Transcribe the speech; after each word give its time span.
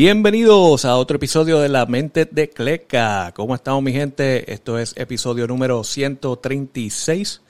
Bienvenidos 0.00 0.86
a 0.86 0.96
otro 0.96 1.16
episodio 1.16 1.60
de 1.60 1.68
La 1.68 1.84
Mente 1.84 2.24
de 2.24 2.48
Cleca. 2.48 3.32
¿Cómo 3.36 3.54
estamos 3.54 3.82
mi 3.82 3.92
gente? 3.92 4.50
Esto 4.50 4.78
es 4.78 4.94
episodio 4.96 5.46
número 5.46 5.84
136. 5.84 7.42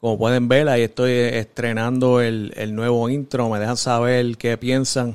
Como 0.00 0.16
pueden 0.16 0.48
ver, 0.48 0.68
ahí 0.68 0.82
estoy 0.82 1.10
estrenando 1.12 2.20
el, 2.20 2.74
nuevo 2.74 3.08
intro. 3.08 3.48
Me 3.48 3.58
dejan 3.58 3.76
saber 3.76 4.36
qué 4.36 4.56
piensan, 4.56 5.14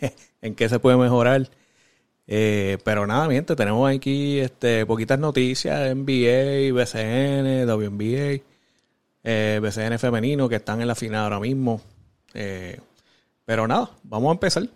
en 0.42 0.54
qué 0.54 0.68
se 0.68 0.78
puede 0.80 0.96
mejorar. 0.96 1.48
Eh, 2.26 2.78
pero 2.84 3.06
nada, 3.06 3.28
mi 3.28 3.36
gente, 3.36 3.54
tenemos 3.54 3.88
aquí 3.88 4.40
este, 4.40 4.84
poquitas 4.84 5.18
noticias, 5.18 5.94
NBA, 5.94 6.72
BCN, 6.72 7.68
WNBA, 7.68 8.42
eh, 9.22 9.60
BCN 9.62 9.98
femenino 9.98 10.48
que 10.48 10.56
están 10.56 10.80
en 10.80 10.88
la 10.88 10.96
final 10.96 11.22
ahora 11.24 11.40
mismo. 11.40 11.80
Eh, 12.34 12.80
pero 13.44 13.68
nada, 13.68 13.90
vamos 14.02 14.30
a 14.30 14.32
empezar. 14.32 14.68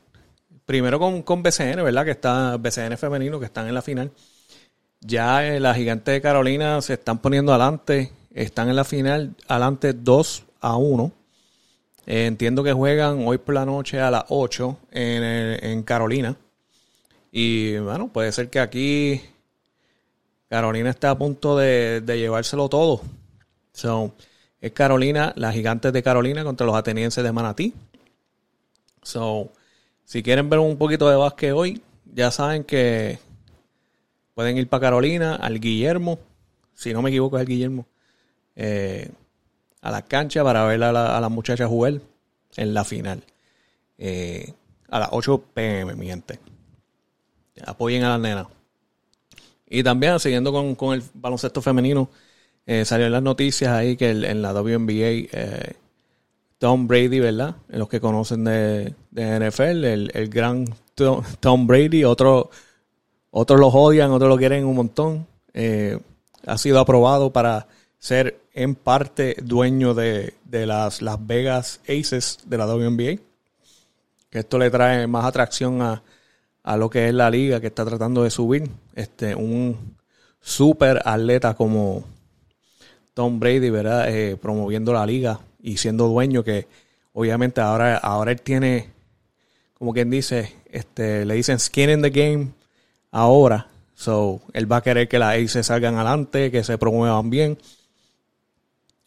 Primero 0.65 1.01
con, 1.01 1.23
con 1.23 1.43
BCN, 1.43 1.83
¿verdad? 1.83 2.05
Que 2.05 2.13
está 2.13 2.57
BCN 2.57 2.97
femenino, 2.97 3.41
que 3.41 3.47
están 3.47 3.67
en 3.67 3.75
la 3.75 3.83
final. 3.83 4.13
Ya 5.01 5.45
eh, 5.47 5.59
la 5.59 5.75
gigante 5.75 6.13
de 6.13 6.21
Carolina 6.21 6.81
se 6.83 6.95
están 6.95 7.19
poniendo 7.19 7.53
adelante. 7.53 8.13
Están 8.33 8.69
en 8.69 8.77
la 8.77 8.85
final 8.85 9.35
adelante 9.49 9.93
2 9.93 10.45
a 10.61 10.77
1. 10.77 11.13
Eh, 12.07 12.27
entiendo 12.27 12.63
que 12.63 12.73
juegan 12.73 13.27
hoy 13.27 13.39
por 13.39 13.55
la 13.55 13.65
noche 13.65 14.01
a 14.01 14.11
las 14.11 14.25
8 14.29 14.79
en, 14.93 15.23
en 15.23 15.83
Carolina. 15.83 16.37
Y 17.33 17.79
bueno, 17.79 18.09
puede 18.09 18.33
ser 18.33 18.51
que 18.51 18.61
aquí 18.61 19.21
Carolina 20.49 20.91
esté 20.91 21.07
a 21.07 21.17
punto 21.17 21.57
de, 21.57 22.01
de 22.01 22.19
llevárselo 22.19 22.69
todo. 22.69 23.03
So, 23.73 24.13
es 24.61 24.73
Carolina, 24.73 25.33
las 25.37 25.55
gigantes 25.55 25.93
de 25.93 26.03
Carolina 26.03 26.45
contra 26.45 26.67
los 26.67 26.77
atenienses 26.77 27.23
de 27.23 27.33
Manatí. 27.33 27.73
So, 29.03 29.51
si 30.05 30.23
quieren 30.23 30.51
ver 30.51 30.59
un 30.59 30.77
poquito 30.77 31.09
de 31.09 31.17
básquet 31.17 31.53
hoy, 31.53 31.83
ya 32.13 32.31
saben 32.31 32.65
que 32.65 33.19
pueden 34.35 34.59
ir 34.59 34.69
para 34.69 34.83
Carolina, 34.83 35.37
al 35.37 35.61
Guillermo, 35.61 36.19
si 36.75 36.93
no 36.93 37.01
me 37.01 37.11
equivoco 37.11 37.37
es 37.37 37.43
el 37.43 37.49
Guillermo, 37.49 37.87
eh, 38.63 39.11
a 39.81 39.91
la 39.91 40.03
cancha 40.03 40.45
para 40.45 40.65
ver 40.67 40.83
a 40.83 40.93
la, 40.93 41.17
a 41.17 41.29
muchacha 41.31 41.67
jugar 41.67 42.01
en 42.57 42.75
la 42.75 42.85
final. 42.85 43.23
Eh, 43.97 44.53
a 44.91 44.99
las 44.99 45.09
8 45.13 45.45
pm, 45.55 45.95
mi 45.95 46.07
gente. 46.07 46.39
Apoyen 47.65 48.05
a 48.05 48.11
la 48.11 48.19
nena. 48.19 48.49
Y 49.67 49.83
también, 49.83 50.19
siguiendo 50.21 50.53
con, 50.77 50.95
el 50.95 51.03
baloncesto 51.15 51.63
femenino, 51.63 52.11
eh, 52.67 52.85
salieron 52.85 53.13
las 53.13 53.23
noticias 53.23 53.73
ahí 53.73 53.97
que 53.97 54.11
en 54.11 54.43
la 54.43 54.53
WNBA 54.53 55.29
eh, 55.33 55.77
Tom 56.59 56.87
Brady, 56.87 57.21
¿verdad? 57.21 57.57
Los 57.69 57.89
que 57.89 58.01
conocen 58.01 58.45
de, 58.45 58.95
NFL, 59.13 59.85
el, 59.85 60.29
gran 60.29 60.67
Tom, 60.95 61.67
Brady, 61.67 62.05
otros 62.05 62.49
otros 63.31 63.59
lo 63.59 63.69
odian, 63.69 64.11
otros 64.11 64.29
lo 64.29 64.37
quieren 64.37 64.67
un 64.67 64.77
montón. 64.77 65.27
Ha 66.47 66.59
sido 66.59 66.81
aprobado 66.81 67.33
para 67.33 67.69
ser 67.99 68.40
en 68.55 68.75
parte 68.75 69.37
dueño 69.43 69.95
de, 69.95 70.35
las 70.51 71.03
Las 71.03 71.27
Vegas 71.27 71.81
Aces 71.89 72.39
de 72.47 72.59
la 72.59 72.67
WNBA. 72.67 73.23
Que 74.31 74.39
esto 74.41 74.59
le 74.59 74.71
trae 74.71 75.07
más 75.07 75.25
atracción 75.25 75.83
a, 75.83 76.03
lo 76.77 76.89
que 76.89 77.09
es 77.09 77.15
la 77.15 77.31
liga 77.31 77.61
que 77.61 77.69
está 77.69 77.85
tratando 77.85 78.23
de 78.23 78.31
subir. 78.31 78.71
Este, 78.95 79.35
un 79.35 79.97
super 80.41 81.03
atleta 81.05 81.55
como 81.55 82.05
Tom 83.15 83.41
Brady, 83.41 83.71
¿verdad? 83.71 84.09
Eh, 84.09 84.37
promoviendo 84.37 84.93
la 84.93 85.05
liga 85.05 85.41
y 85.63 85.77
siendo 85.77 86.09
dueño 86.09 86.45
que 86.45 86.67
obviamente 87.13 87.61
ahora, 87.61 87.97
ahora 87.97 88.33
él 88.33 88.41
tiene, 88.41 88.91
como 89.75 89.93
quien 89.93 90.11
dice, 90.11 90.55
este, 90.71 91.25
le 91.25 91.35
dicen 91.35 91.59
skin 91.59 91.91
in 91.91 92.03
the 92.03 92.11
game 92.11 92.49
ahora. 93.11 93.67
So, 93.95 94.41
él 94.55 94.71
va 94.71 94.79
a 94.79 94.83
querer 94.83 95.09
que 95.09 95.19
las 95.19 95.37
Aces 95.37 95.67
salgan 95.67 95.97
adelante, 95.97 96.51
que 96.51 96.65
se 96.65 96.79
promuevan 96.79 97.29
bien. 97.29 97.59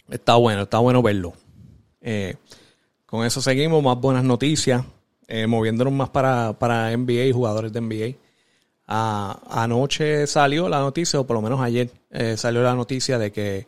Está 0.10 0.36
bueno, 0.36 0.64
está 0.64 0.80
bueno 0.80 1.02
verlo. 1.02 1.34
Eh, 2.02 2.36
con 3.06 3.26
eso 3.26 3.42
seguimos, 3.42 3.84
más 3.84 4.00
buenas 4.00 4.24
noticias. 4.24 4.84
Eh, 5.28 5.48
moviéndonos 5.48 5.94
más 5.94 6.10
para, 6.10 6.54
para 6.60 6.96
NBA 6.96 7.26
y 7.26 7.32
jugadores 7.32 7.72
de 7.72 7.82
NBA. 7.82 8.18
anoche 8.86 10.28
salió 10.28 10.68
la 10.68 10.80
noticia, 10.80 11.20
o 11.20 11.26
por 11.26 11.36
lo 11.36 11.42
menos 11.42 11.62
ayer 11.62 11.90
eh, 12.12 12.36
salió 12.38 12.62
la 12.62 12.76
noticia 12.76 13.18
de 13.18 13.32
que 13.32 13.68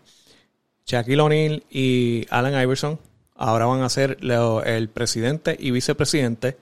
Shaquille 0.86 1.22
O'Neal 1.22 1.64
y 1.70 2.26
Alan 2.30 2.62
Iverson 2.62 3.00
ahora 3.36 3.66
van 3.66 3.82
a 3.82 3.90
ser 3.90 4.18
el 4.22 4.90
presidente 4.90 5.56
y 5.60 5.72
vicepresidente 5.72 6.58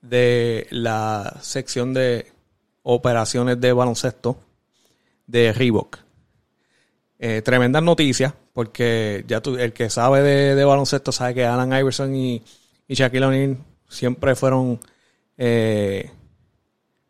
de 0.00 0.66
la 0.70 1.36
sección 1.40 1.94
de 1.94 2.26
operaciones 2.82 3.60
de 3.60 3.72
baloncesto 3.72 4.38
de 5.26 5.52
Reebok. 5.52 5.98
Eh, 7.18 7.42
tremendas 7.42 7.82
noticias, 7.82 8.34
porque 8.52 9.24
ya 9.26 9.40
tú, 9.40 9.56
el 9.56 9.72
que 9.72 9.90
sabe 9.90 10.22
de, 10.22 10.64
baloncesto 10.64 11.12
sabe 11.12 11.34
que 11.34 11.44
Alan 11.44 11.72
Iverson 11.72 12.14
y, 12.14 12.42
Shaquille 12.88 13.24
O'Neal 13.24 13.58
siempre 13.88 14.34
fueron 14.34 14.80
eh, 15.38 16.10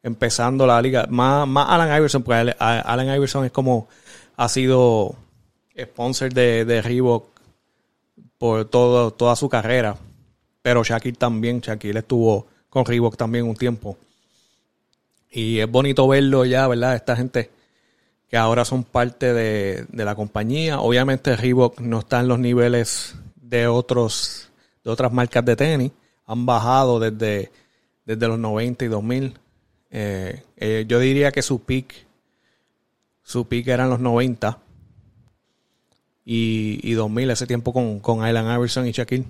empezando 0.02 0.66
la 0.66 0.80
liga. 0.82 1.06
Más, 1.08 1.48
más 1.48 1.70
Alan 1.70 1.96
Iverson, 1.96 2.22
porque 2.22 2.54
Alan 2.58 3.14
Iverson 3.14 3.46
es 3.46 3.52
como 3.52 3.88
ha 4.36 4.48
sido 4.48 5.16
sponsor 5.78 6.32
de, 6.32 6.64
de 6.64 6.82
Reebok 6.82 7.30
por 8.36 8.66
todo, 8.66 9.12
toda 9.12 9.36
su 9.36 9.48
carrera. 9.48 9.96
Pero 10.62 10.84
Shaquille 10.84 11.16
también, 11.16 11.60
Shaquille 11.60 11.98
estuvo 11.98 12.46
con 12.68 12.84
Reebok 12.84 13.16
también 13.16 13.46
un 13.46 13.56
tiempo. 13.56 13.96
Y 15.30 15.58
es 15.60 15.70
bonito 15.70 16.06
verlo 16.08 16.44
ya, 16.44 16.66
¿verdad? 16.68 16.94
Esta 16.94 17.16
gente 17.16 17.50
que 18.30 18.36
ahora 18.36 18.64
son 18.64 18.84
parte 18.84 19.34
de, 19.34 19.86
la 19.92 20.14
compañía. 20.14 20.80
Obviamente 20.80 21.36
Reebok 21.36 21.80
no 21.80 21.98
está 21.98 22.20
en 22.20 22.28
los 22.28 22.38
niveles 22.38 23.16
de 23.34 23.66
otros 23.66 24.50
de 24.84 24.90
otras 24.90 25.12
marcas 25.12 25.44
de 25.44 25.56
tenis. 25.56 25.92
Han 26.26 26.46
bajado 26.46 27.00
desde, 27.00 27.50
desde 28.06 28.28
los 28.28 28.38
90 28.38 28.84
y 28.84 28.88
2000. 28.88 29.38
Eh, 29.90 30.42
eh, 30.56 30.84
yo 30.86 31.00
diría 31.00 31.32
que 31.32 31.42
su 31.42 31.60
peak 31.64 32.06
su 33.30 33.46
peak 33.46 33.68
eran 33.68 33.90
los 33.90 34.00
90 34.00 34.58
y, 36.24 36.92
2000, 36.92 37.30
ese 37.30 37.46
tiempo 37.46 37.72
con, 37.72 38.00
con 38.00 38.22
Alan 38.22 38.56
Iverson 38.56 38.86
y 38.86 38.92
Shaquille. 38.92 39.24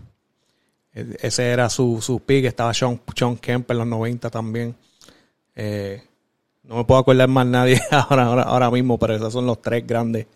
E, 0.92 1.16
ese 1.20 1.50
era 1.50 1.68
su, 1.68 2.00
su 2.00 2.20
pick. 2.20 2.44
Estaba 2.44 2.72
Sean, 2.74 3.00
Sean 3.14 3.36
Kemp 3.36 3.70
en 3.70 3.78
los 3.78 3.86
90 3.86 4.30
también. 4.30 4.74
Eh, 5.54 6.02
no 6.64 6.76
me 6.76 6.84
puedo 6.84 7.00
acordar 7.00 7.28
más 7.28 7.46
nadie 7.46 7.80
ahora, 7.90 8.24
ahora, 8.24 8.42
ahora 8.42 8.70
mismo, 8.70 8.98
pero 8.98 9.14
esos 9.14 9.32
son 9.32 9.46
los 9.46 9.60
tres 9.60 9.86
grandes 9.86 10.26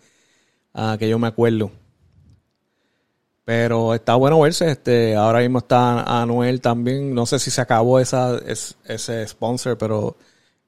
uh, 0.73 0.97
que 0.97 1.09
yo 1.09 1.19
me 1.19 1.27
acuerdo. 1.27 1.71
Pero 3.45 3.93
está 3.93 4.15
bueno 4.15 4.41
verse. 4.41 4.71
Este, 4.71 5.15
ahora 5.15 5.39
mismo 5.39 5.59
está 5.59 6.21
Anuel 6.21 6.61
también. 6.61 7.13
No 7.13 7.27
sé 7.27 7.37
si 7.37 7.51
se 7.51 7.61
acabó 7.61 7.99
esa, 7.99 8.39
ese 8.85 9.27
sponsor, 9.27 9.77
pero 9.77 10.17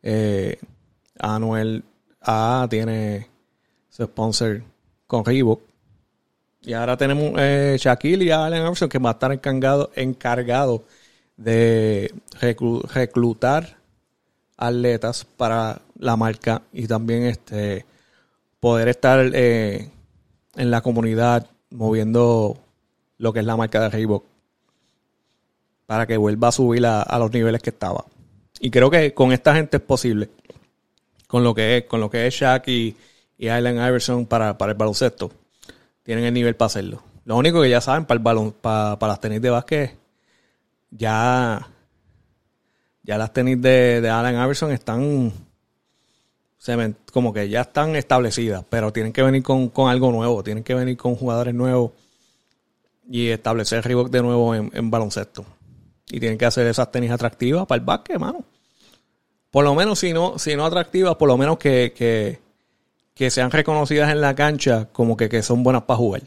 eh, 0.03 0.59
Anuel 1.17 1.83
A 2.21 2.67
tiene 2.69 3.27
su 3.89 4.03
sponsor 4.05 4.61
con 5.07 5.25
Reebok. 5.25 5.61
Y 6.61 6.73
ahora 6.73 6.97
tenemos 6.97 7.33
eh, 7.37 7.77
Shaquille 7.79 8.25
y 8.25 8.31
Allen 8.31 8.61
Iverson 8.61 8.89
que 8.89 8.99
va 8.99 9.09
a 9.09 9.13
estar 9.13 9.31
encargado, 9.31 9.89
encargado 9.95 10.83
de 11.35 12.13
reclutar 12.39 13.76
atletas 14.57 15.25
para 15.25 15.81
la 15.97 16.15
marca 16.15 16.63
y 16.73 16.87
también 16.87 17.23
este 17.23 17.85
poder 18.59 18.87
estar 18.87 19.19
eh, 19.33 19.89
en 20.55 20.71
la 20.71 20.81
comunidad 20.81 21.47
moviendo 21.69 22.57
lo 23.17 23.33
que 23.33 23.39
es 23.39 23.45
la 23.45 23.55
marca 23.55 23.81
de 23.81 23.89
Reebok 23.89 24.25
para 25.85 26.05
que 26.05 26.17
vuelva 26.17 26.49
a 26.49 26.51
subir 26.51 26.85
a, 26.85 27.17
los 27.17 27.31
niveles 27.31 27.61
que 27.61 27.69
estaba. 27.69 28.05
Y 28.59 28.69
creo 28.71 28.89
que 28.89 29.13
con 29.13 29.31
esta 29.31 29.55
gente 29.55 29.77
es 29.77 29.83
posible. 29.83 30.29
Con 31.27 31.43
lo 31.43 31.53
que 31.53 31.77
es, 31.77 31.83
con 31.85 32.01
lo 32.01 32.09
que 32.09 32.27
es 32.27 32.33
Shaq 32.33 32.67
y, 32.67 32.97
y 33.37 33.47
Allen 33.47 33.75
Iverson 33.75 34.25
para, 34.25 34.57
para 34.57 34.73
el 34.73 34.77
baloncesto 34.77 35.31
tienen 36.07 36.23
el 36.23 36.33
nivel 36.33 36.55
para 36.55 36.67
hacerlo. 36.67 37.03
Lo 37.25 37.35
único 37.35 37.61
que 37.61 37.69
ya 37.69 37.81
saben 37.81 38.05
para 38.05 38.17
el 38.17 38.23
balón, 38.23 38.53
para, 38.53 38.97
las 38.97 39.19
tenis 39.19 39.41
de 39.41 39.49
básquet, 39.49 39.97
ya, 40.89 41.67
ya 43.07 43.17
las 43.17 43.33
tenis 43.33 43.59
de, 43.59 44.01
de 44.01 44.09
Allen 44.09 44.35
Iverson 44.35 44.71
están 44.71 45.31
como 47.13 47.33
que 47.33 47.47
ya 47.49 47.61
están 47.61 47.95
establecidas, 47.95 48.65
pero 48.69 48.91
tienen 48.91 49.13
que 49.13 49.23
venir 49.23 49.41
con, 49.43 49.71
algo 49.89 50.11
nuevo, 50.11 50.43
tienen 50.43 50.63
que 50.63 50.73
venir 50.73 50.97
con 50.97 51.15
jugadores 51.15 51.53
nuevos 51.53 51.91
y 53.09 53.29
establecer 53.29 53.85
Reebok 53.85 54.09
de 54.09 54.21
nuevo 54.21 54.53
en, 54.53 54.91
baloncesto. 54.91 55.45
Y 56.09 56.19
tienen 56.19 56.37
que 56.37 56.45
hacer 56.45 56.67
esas 56.67 56.91
tenis 56.91 57.11
atractivas 57.11 57.65
para 57.65 57.79
el 57.79 57.85
básquet, 57.85 58.19
mano. 58.19 58.43
Por 59.49 59.63
lo 59.63 59.75
menos, 59.75 59.99
si 59.99 60.13
no, 60.13 60.37
si 60.37 60.55
no 60.55 60.65
atractivas, 60.65 61.15
por 61.15 61.27
lo 61.27 61.37
menos 61.37 61.57
que, 61.57 61.93
que, 61.95 62.39
que 63.13 63.31
sean 63.31 63.51
reconocidas 63.51 64.11
en 64.11 64.19
la 64.19 64.35
cancha 64.35 64.89
como 64.91 65.15
que, 65.15 65.29
que 65.29 65.41
son 65.41 65.63
buenas 65.63 65.83
para 65.83 65.97
jugar. 65.97 66.23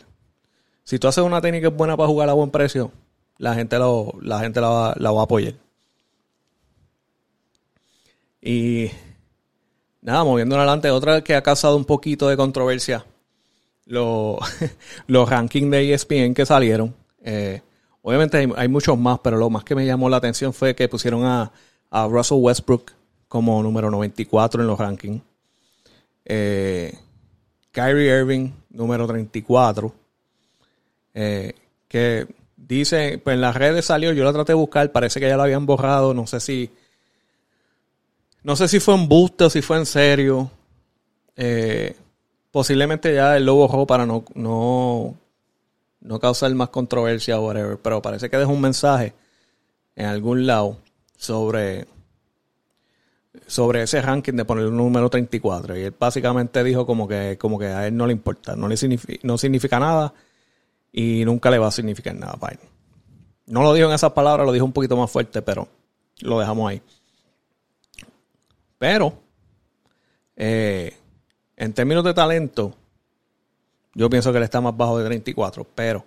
Si 0.85 0.99
tú 0.99 1.09
haces 1.09 1.23
una 1.23 1.41
tenis 1.41 1.61
que 1.61 1.69
es 1.69 1.77
buena 1.77 1.97
para 1.97 2.09
jugar 2.09 2.31
a 2.31 2.33
buen 2.33 2.51
precio, 2.51 2.93
la 3.37 3.55
gente, 3.55 3.79
lo, 3.79 4.15
la, 4.23 4.41
gente 4.41 4.61
la, 4.61 4.95
la 4.99 5.11
va 5.11 5.21
a 5.21 5.25
apoyar. 5.25 5.55
Y 8.43 8.91
nada, 10.01 10.25
moviendo 10.25 10.57
adelante, 10.57 10.91
otra 10.91 11.23
que 11.23 11.35
ha 11.35 11.43
causado 11.43 11.77
un 11.77 11.85
poquito 11.85 12.29
de 12.29 12.37
controversia, 12.37 13.05
los, 13.87 14.39
los 15.07 15.29
rankings 15.29 15.71
de 15.71 15.95
ESPN 15.95 16.35
que 16.35 16.47
salieron. 16.47 16.95
Eh, 17.23 17.61
obviamente 18.03 18.49
hay, 18.57 18.69
muchos 18.69 18.99
más, 18.99 19.19
pero 19.21 19.37
lo 19.37 19.51
más 19.51 19.65
que 19.65 19.75
me 19.75 19.87
llamó 19.87 20.09
la 20.09 20.17
atención 20.17 20.53
fue 20.53 20.75
que 20.75 20.89
pusieron 20.89 21.25
a, 21.25 21.53
a 21.91 22.07
Russell 22.07 22.39
Westbrook 22.39 22.93
como 23.29 23.63
número 23.63 23.91
94 23.91 24.63
en 24.63 24.67
los 24.67 24.79
rankings. 24.79 25.23
Eh, 26.25 26.93
Kyrie 27.73 28.21
Irving, 28.21 28.51
número 28.71 29.07
34. 29.07 29.95
Eh, 31.15 31.55
que 31.89 32.27
dice, 32.57 33.21
pues 33.23 33.35
en 33.35 33.41
las 33.41 33.57
redes 33.57 33.85
salió, 33.85 34.13
yo 34.13 34.25
la 34.25 34.33
traté 34.33 34.53
de 34.53 34.57
buscar, 34.57 34.93
parece 34.93 35.21
que 35.21 35.29
ya 35.29 35.37
la 35.37 35.45
habían 35.45 35.67
borrado, 35.67 36.15
no 36.15 36.27
sé 36.27 36.41
si 36.41 36.71
no 38.43 38.57
sé 38.57 38.69
si 38.69 38.81
fue 38.81 38.95
un 38.95 39.09
busto 39.09 39.51
si 39.51 39.63
fue 39.63 39.77
en 39.77 39.87
serio. 39.87 40.51
Eh, 41.37 41.97
posiblemente 42.51 43.15
ya 43.15 43.37
él 43.37 43.47
lo 43.47 43.55
borró 43.55 43.87
para 43.87 44.07
no, 44.07 44.25
no, 44.35 45.17
no 46.01 46.21
causar 46.21 46.55
más 46.55 46.71
controversia 46.71 47.39
o 47.39 47.47
whatever. 47.47 47.79
Pero 47.79 48.03
parece 48.03 48.31
que 48.31 48.37
dejó 48.37 48.53
un 48.53 48.61
mensaje 48.61 49.15
en 49.97 50.07
algún 50.07 50.47
lado 50.47 50.79
sobre, 51.17 51.87
sobre 53.47 53.83
ese 53.83 54.01
ranking 54.01 54.35
de 54.35 54.45
poner 54.45 54.65
el 54.65 54.77
número 54.77 55.11
34. 55.11 55.77
Y 55.79 55.83
él 55.83 55.95
básicamente 55.99 56.65
dijo 56.65 56.87
como 56.87 57.07
que, 57.07 57.37
como 57.39 57.59
que 57.59 57.67
a 57.67 57.87
él 57.87 57.97
no 57.97 58.07
le 58.07 58.13
importa, 58.13 58.57
no, 58.57 58.69
le 58.69 58.77
significa, 58.77 59.21
no 59.23 59.37
significa 59.37 59.79
nada 59.79 60.15
y 60.93 61.25
nunca 61.25 61.51
le 61.51 61.59
va 61.59 61.69
a 61.69 61.73
significar 61.73 62.15
nada. 62.15 62.39
No 63.47 63.63
lo 63.63 63.75
dijo 63.75 63.89
en 63.89 63.95
esas 63.95 64.13
palabras, 64.13 64.47
lo 64.47 64.53
dijo 64.53 64.65
un 64.65 64.73
poquito 64.73 64.97
más 64.97 65.11
fuerte, 65.11 65.43
pero 65.43 65.69
lo 66.21 66.39
dejamos 66.39 66.71
ahí. 66.71 66.83
Pero, 68.81 69.13
eh, 70.37 70.97
en 71.55 71.75
términos 71.75 72.03
de 72.03 72.15
talento, 72.15 72.75
yo 73.93 74.09
pienso 74.09 74.33
que 74.33 74.39
él 74.39 74.45
está 74.45 74.63
más 74.63 74.75
bajo 74.75 74.99
de 74.99 75.05
34, 75.05 75.67
pero 75.75 76.03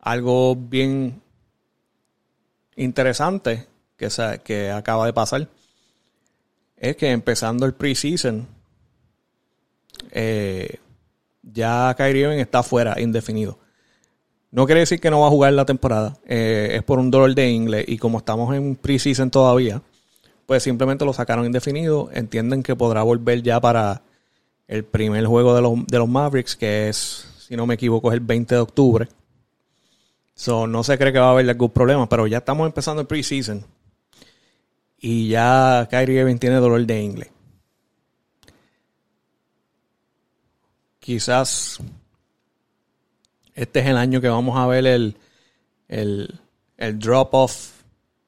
algo 0.00 0.56
bien 0.56 1.22
interesante 2.74 3.64
que, 3.96 4.08
que 4.42 4.72
acaba 4.72 5.06
de 5.06 5.12
pasar 5.12 5.48
es 6.76 6.96
que 6.96 7.12
empezando 7.12 7.64
el 7.64 7.74
preseason, 7.74 8.48
eh, 10.10 10.80
ya 11.44 11.94
Kyrie 11.96 12.22
Irving 12.22 12.38
está 12.40 12.64
fuera, 12.64 13.00
indefinido. 13.00 13.60
No 14.50 14.66
quiere 14.66 14.80
decir 14.80 14.98
que 14.98 15.12
no 15.12 15.20
va 15.20 15.28
a 15.28 15.30
jugar 15.30 15.52
la 15.52 15.64
temporada, 15.64 16.18
eh, 16.26 16.72
es 16.72 16.82
por 16.82 16.98
un 16.98 17.12
dolor 17.12 17.36
de 17.36 17.48
inglés 17.50 17.84
y 17.86 17.98
como 17.98 18.18
estamos 18.18 18.52
en 18.52 18.74
preseason 18.74 19.30
todavía, 19.30 19.80
pues 20.46 20.62
simplemente 20.62 21.04
lo 21.04 21.12
sacaron 21.12 21.44
indefinido. 21.44 22.08
Entienden 22.12 22.62
que 22.62 22.76
podrá 22.76 23.02
volver 23.02 23.42
ya 23.42 23.60
para 23.60 24.02
el 24.68 24.84
primer 24.84 25.26
juego 25.26 25.54
de 25.54 25.62
los, 25.62 25.86
de 25.86 25.98
los 25.98 26.08
Mavericks, 26.08 26.56
que 26.56 26.88
es, 26.88 27.26
si 27.38 27.56
no 27.56 27.66
me 27.66 27.74
equivoco, 27.74 28.10
es 28.10 28.14
el 28.14 28.20
20 28.20 28.54
de 28.54 28.60
octubre. 28.60 29.08
So, 30.34 30.66
no 30.66 30.84
se 30.84 30.98
cree 30.98 31.12
que 31.12 31.18
va 31.18 31.28
a 31.28 31.30
haber 31.32 31.48
algún 31.48 31.70
problema, 31.70 32.08
pero 32.08 32.26
ya 32.26 32.38
estamos 32.38 32.66
empezando 32.66 33.00
el 33.00 33.06
preseason. 33.06 33.64
Y 34.98 35.28
ya 35.28 35.86
Kyrie 35.90 36.20
Irving 36.20 36.38
tiene 36.38 36.56
dolor 36.56 36.84
de 36.84 37.02
inglés. 37.02 37.30
Quizás 41.00 41.78
este 43.56 43.80
es 43.80 43.86
el 43.86 43.96
año 43.96 44.20
que 44.20 44.28
vamos 44.28 44.58
a 44.58 44.66
ver 44.66 44.86
el, 44.86 45.16
el, 45.88 46.40
el 46.76 46.98
drop-off 46.98 47.70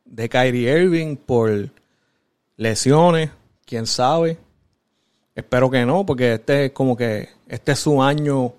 de 0.07 0.29
Kyrie 0.29 0.83
Irving 0.85 1.17
por 1.17 1.69
lesiones, 2.59 3.31
quién 3.65 3.87
sabe. 3.87 4.37
Espero 5.35 5.71
que 5.71 5.87
no, 5.87 6.05
porque 6.05 6.35
este 6.35 6.67
es 6.67 6.73
como 6.73 6.97
que 6.97 7.31
este 7.47 7.73
es 7.73 7.79
su 7.79 8.03
año 8.03 8.53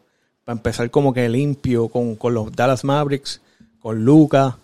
para 0.43 0.57
empezar 0.57 0.89
como 0.89 1.13
que 1.13 1.29
limpio 1.29 1.89
con, 1.89 2.17
los 2.33 2.51
Dallas 2.53 2.83
Mavericks, 2.83 3.41
con 3.79 4.03
Luca 4.03 4.57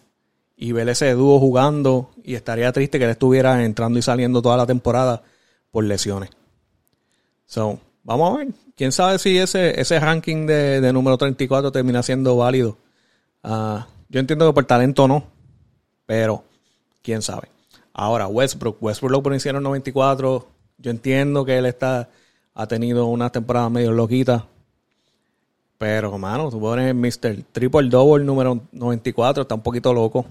y 0.58 0.72
ver 0.72 0.90
ese 0.90 1.12
dúo 1.12 1.40
jugando. 1.40 2.10
Y 2.24 2.34
estaría 2.34 2.72
triste 2.72 2.98
que 2.98 3.06
él 3.06 3.12
estuviera 3.12 3.64
entrando 3.64 4.00
y 4.00 4.02
saliendo 4.02 4.42
toda 4.42 4.58
la 4.58 4.66
temporada 4.66 5.22
por 5.70 5.84
lesiones. 5.84 6.32
So, 7.46 7.80
vamos 8.04 8.34
a 8.34 8.38
ver. 8.38 8.48
Quién 8.76 8.92
sabe 8.92 9.20
si 9.20 9.38
ese, 9.38 9.80
ese 9.80 10.00
ranking 10.00 10.48
de, 10.48 10.92
número 10.92 11.18
34 11.18 11.72
termina 11.72 12.02
siendo 12.02 12.36
válido. 12.38 12.78
Ah, 13.44 13.88
yo 14.10 14.20
entiendo 14.20 14.48
que 14.48 14.54
por 14.54 14.66
talento 14.66 15.08
no, 15.08 15.26
pero 16.06 16.44
quién 17.04 17.22
sabe. 17.22 17.55
Ahora, 17.98 18.28
Westbrook. 18.28 18.78
Westbrook 18.82 19.12
lo 19.12 19.24
pusieron 19.24 19.64
94. 19.64 20.48
Yo 20.78 20.92
entiendo 20.92 21.46
que 21.46 21.58
él 21.58 21.66
está 21.66 22.10
ha 22.54 22.68
tenido 22.68 23.06
una 23.06 23.32
temporada 23.32 23.70
medio 23.70 23.92
loquita. 23.92 24.48
Pero, 25.78 26.18
mano, 26.18 26.50
tú 26.50 26.60
pones 26.60 26.94
Mr. 26.94 27.44
Triple 27.52 27.90
Double 27.90 28.24
número 28.24 28.62
94, 28.72 29.44
está 29.44 29.56
un 29.56 29.62
poquito 29.62 29.94
loco. 29.94 30.26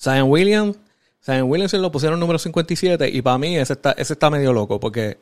Zion 0.00 0.28
Williams, 0.28 0.76
Zion 1.24 1.48
Williams 1.48 1.72
lo 1.74 1.90
pusieron 1.90 2.20
número 2.20 2.38
57 2.38 3.08
y 3.08 3.22
para 3.22 3.38
mí 3.38 3.56
ese 3.56 3.72
está, 3.72 3.92
ese 3.92 4.12
está 4.12 4.30
medio 4.30 4.52
loco 4.52 4.78
porque 4.78 5.18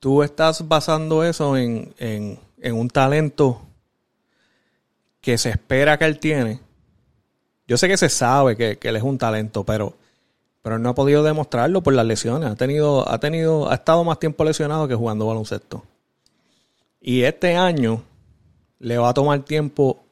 tú 0.00 0.22
estás 0.24 0.66
basando 0.66 1.22
eso 1.22 1.56
en, 1.56 1.94
en, 1.98 2.38
en 2.60 2.74
un 2.74 2.88
talento 2.88 3.62
que 5.20 5.38
se 5.38 5.50
espera 5.50 5.96
que 5.96 6.06
él 6.06 6.18
tiene 6.18 6.60
yo 7.70 7.78
sé 7.78 7.86
que 7.86 7.96
se 7.96 8.08
sabe 8.08 8.56
que, 8.56 8.76
él 8.82 8.96
es 8.96 9.02
un 9.04 9.16
talento, 9.16 9.62
pero, 9.62 9.94
pero 10.60 10.80
no 10.80 10.88
ha 10.88 10.94
podido 10.96 11.22
demostrarlo 11.22 11.84
por 11.84 11.94
las 11.94 12.04
lesiones. 12.04 12.50
Ha 12.50 12.56
tenido, 12.56 13.08
ha 13.08 13.20
tenido, 13.20 13.70
ha 13.70 13.76
estado 13.76 14.02
más 14.02 14.18
tiempo 14.18 14.42
lesionado 14.42 14.88
que 14.88 14.96
jugando 14.96 15.28
baloncesto. 15.28 15.84
Y 17.00 17.22
este 17.22 17.54
año 17.54 18.02
le 18.80 18.98
va 18.98 19.10
a 19.10 19.14
tomar 19.14 19.44
tiempo 19.44 20.02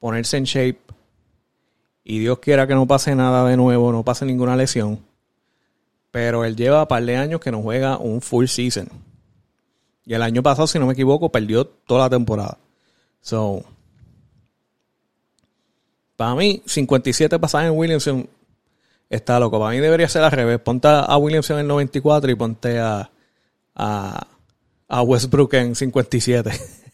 ponerse 0.00 0.38
en 0.38 0.42
shape. 0.42 0.80
Y 2.02 2.18
Dios 2.18 2.40
quiera 2.40 2.66
que 2.66 2.74
no 2.74 2.84
pase 2.84 3.14
nada 3.14 3.48
de 3.48 3.56
nuevo, 3.56 3.92
no 3.92 4.02
pase 4.02 4.26
ninguna 4.26 4.56
lesión. 4.56 4.98
Pero 6.10 6.44
él 6.44 6.56
lleva 6.56 6.82
un 6.82 6.88
par 6.88 7.04
de 7.04 7.16
años 7.16 7.40
que 7.40 7.52
no 7.52 7.62
juega 7.62 7.96
un 7.96 8.20
full 8.20 8.46
season. 8.46 8.88
Y 10.04 10.14
el 10.14 10.22
año 10.22 10.42
pasado, 10.42 10.66
si 10.66 10.80
no 10.80 10.86
me 10.88 10.94
equivoco, 10.94 11.28
perdió 11.28 11.64
toda 11.64 12.06
la 12.06 12.10
temporada. 12.10 12.58
So, 13.20 13.64
para 16.22 16.36
mí, 16.36 16.62
57 16.64 17.36
pasajes 17.40 17.68
en 17.68 17.76
Williamson 17.76 18.28
está 19.10 19.40
loco. 19.40 19.58
Para 19.58 19.72
mí 19.72 19.78
debería 19.78 20.08
ser 20.08 20.22
al 20.22 20.30
revés. 20.30 20.60
Ponte 20.60 20.86
a 20.86 21.16
Williamson 21.16 21.58
en 21.58 21.66
94 21.66 22.30
y 22.30 22.34
ponte 22.36 22.78
a, 22.78 23.10
a, 23.74 25.02
Westbrook 25.02 25.52
en 25.54 25.74
57. 25.74 26.52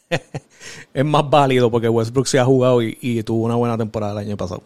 es 0.94 1.04
más 1.04 1.28
válido 1.28 1.70
porque 1.70 1.90
Westbrook 1.90 2.26
se 2.26 2.38
ha 2.38 2.44
jugado 2.46 2.80
y, 2.80 3.22
tuvo 3.22 3.44
una 3.44 3.56
buena 3.56 3.76
temporada 3.76 4.12
el 4.12 4.28
año 4.28 4.38
pasado. 4.38 4.62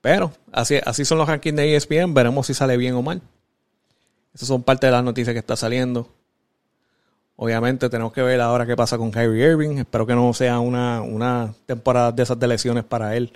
Pero 0.00 0.32
así, 0.52 0.76
así 0.82 1.04
son 1.04 1.18
los 1.18 1.28
rankings 1.28 1.56
de 1.56 1.76
ESPN. 1.76 2.14
Veremos 2.14 2.46
si 2.46 2.54
sale 2.54 2.78
bien 2.78 2.94
o 2.94 3.02
mal. 3.02 3.20
Esas 4.32 4.48
son 4.48 4.62
parte 4.62 4.86
de 4.86 4.92
las 4.92 5.04
noticias 5.04 5.34
que 5.34 5.40
está 5.40 5.54
saliendo. 5.54 6.08
Obviamente 7.36 7.90
tenemos 7.90 8.14
que 8.14 8.22
ver 8.22 8.40
ahora 8.40 8.64
qué 8.64 8.74
pasa 8.74 8.96
con 8.96 9.10
Kyrie 9.10 9.50
Irving. 9.50 9.76
Espero 9.76 10.06
que 10.06 10.14
no 10.14 10.32
sea 10.32 10.60
una, 10.60 11.02
una 11.02 11.52
temporada 11.66 12.10
de 12.10 12.22
esas 12.22 12.38
de 12.40 12.48
lesiones 12.48 12.84
para 12.84 13.14
él 13.16 13.34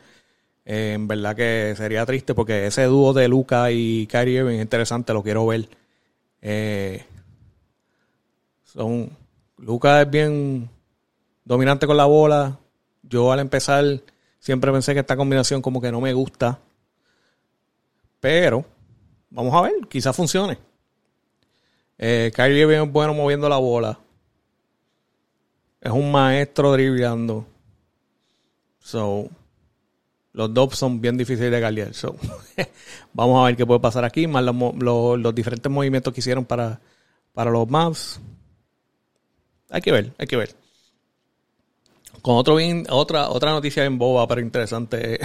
eh, 0.67 0.95
en 0.95 1.07
verdad 1.07 1.37
que 1.37 1.75
sería 1.77 2.05
triste 2.05 2.35
porque 2.35 2.67
ese 2.67 2.85
dúo 2.85 3.13
de 3.13 3.29
Luca 3.29 3.71
y 3.71 4.09
Kyrie 4.09 4.41
es 4.41 4.61
interesante, 4.61 5.13
lo 5.13 5.23
quiero 5.23 5.47
ver. 5.47 5.69
Eh, 6.43 7.05
son 8.65 9.09
Luca 9.59 10.03
es 10.03 10.11
bien 10.11 10.69
dominante 11.45 11.87
con 11.87 11.97
la 11.97 12.07
bola. 12.07 12.59
Yo 13.03 13.31
al 13.31 13.39
empezar 13.39 13.85
siempre 14.41 14.73
pensé 14.73 14.93
que 14.93 15.01
esta 15.01 15.17
combinación 15.17 15.63
como 15.63 15.81
que 15.81 15.93
no 15.93 16.01
me 16.01 16.13
gusta. 16.13 16.59
Pero 18.19 18.65
vamos 19.31 19.55
a 19.55 19.63
ver, 19.63 19.75
quizás 19.89 20.17
funcione. 20.17 20.59
Eh, 21.97 22.33
Kyrie 22.35 22.63
Irving 22.63 22.87
es 22.87 22.93
bueno 22.93 23.15
moviendo 23.15 23.49
la 23.49 23.59
bola. 23.59 24.01
Es 25.81 25.93
un 25.93 26.11
maestro 26.11 26.73
dribleando. 26.73 27.47
So, 28.81 29.31
los 30.37 30.53
dos 30.53 30.77
son 30.77 31.01
bien 31.01 31.17
difíciles 31.17 31.51
de 31.51 31.61
galear. 31.61 31.93
vamos 33.15 33.43
a 33.43 33.47
ver 33.47 33.57
qué 33.57 33.65
puede 33.65 33.81
pasar 33.81 34.05
aquí, 34.05 34.27
más 34.27 34.45
los, 34.45 35.35
diferentes 35.35 35.73
movimientos 35.73 36.13
que 36.13 36.21
hicieron 36.21 36.45
para, 36.45 36.79
para 37.33 37.51
los 37.51 37.67
maps. 37.71 38.21
Hay 39.71 39.81
que 39.81 39.91
ver, 39.91 40.13
hay 40.19 40.27
que 40.27 40.37
ver. 40.37 40.55
Con 42.21 42.37
otro 42.37 42.57
bien, 42.57 42.87
otra, 42.91 43.31
otra 43.31 43.51
noticia 43.53 43.83
bien 43.83 43.97
boba, 43.97 44.29
pero 44.29 44.43
interesante. 44.43 45.19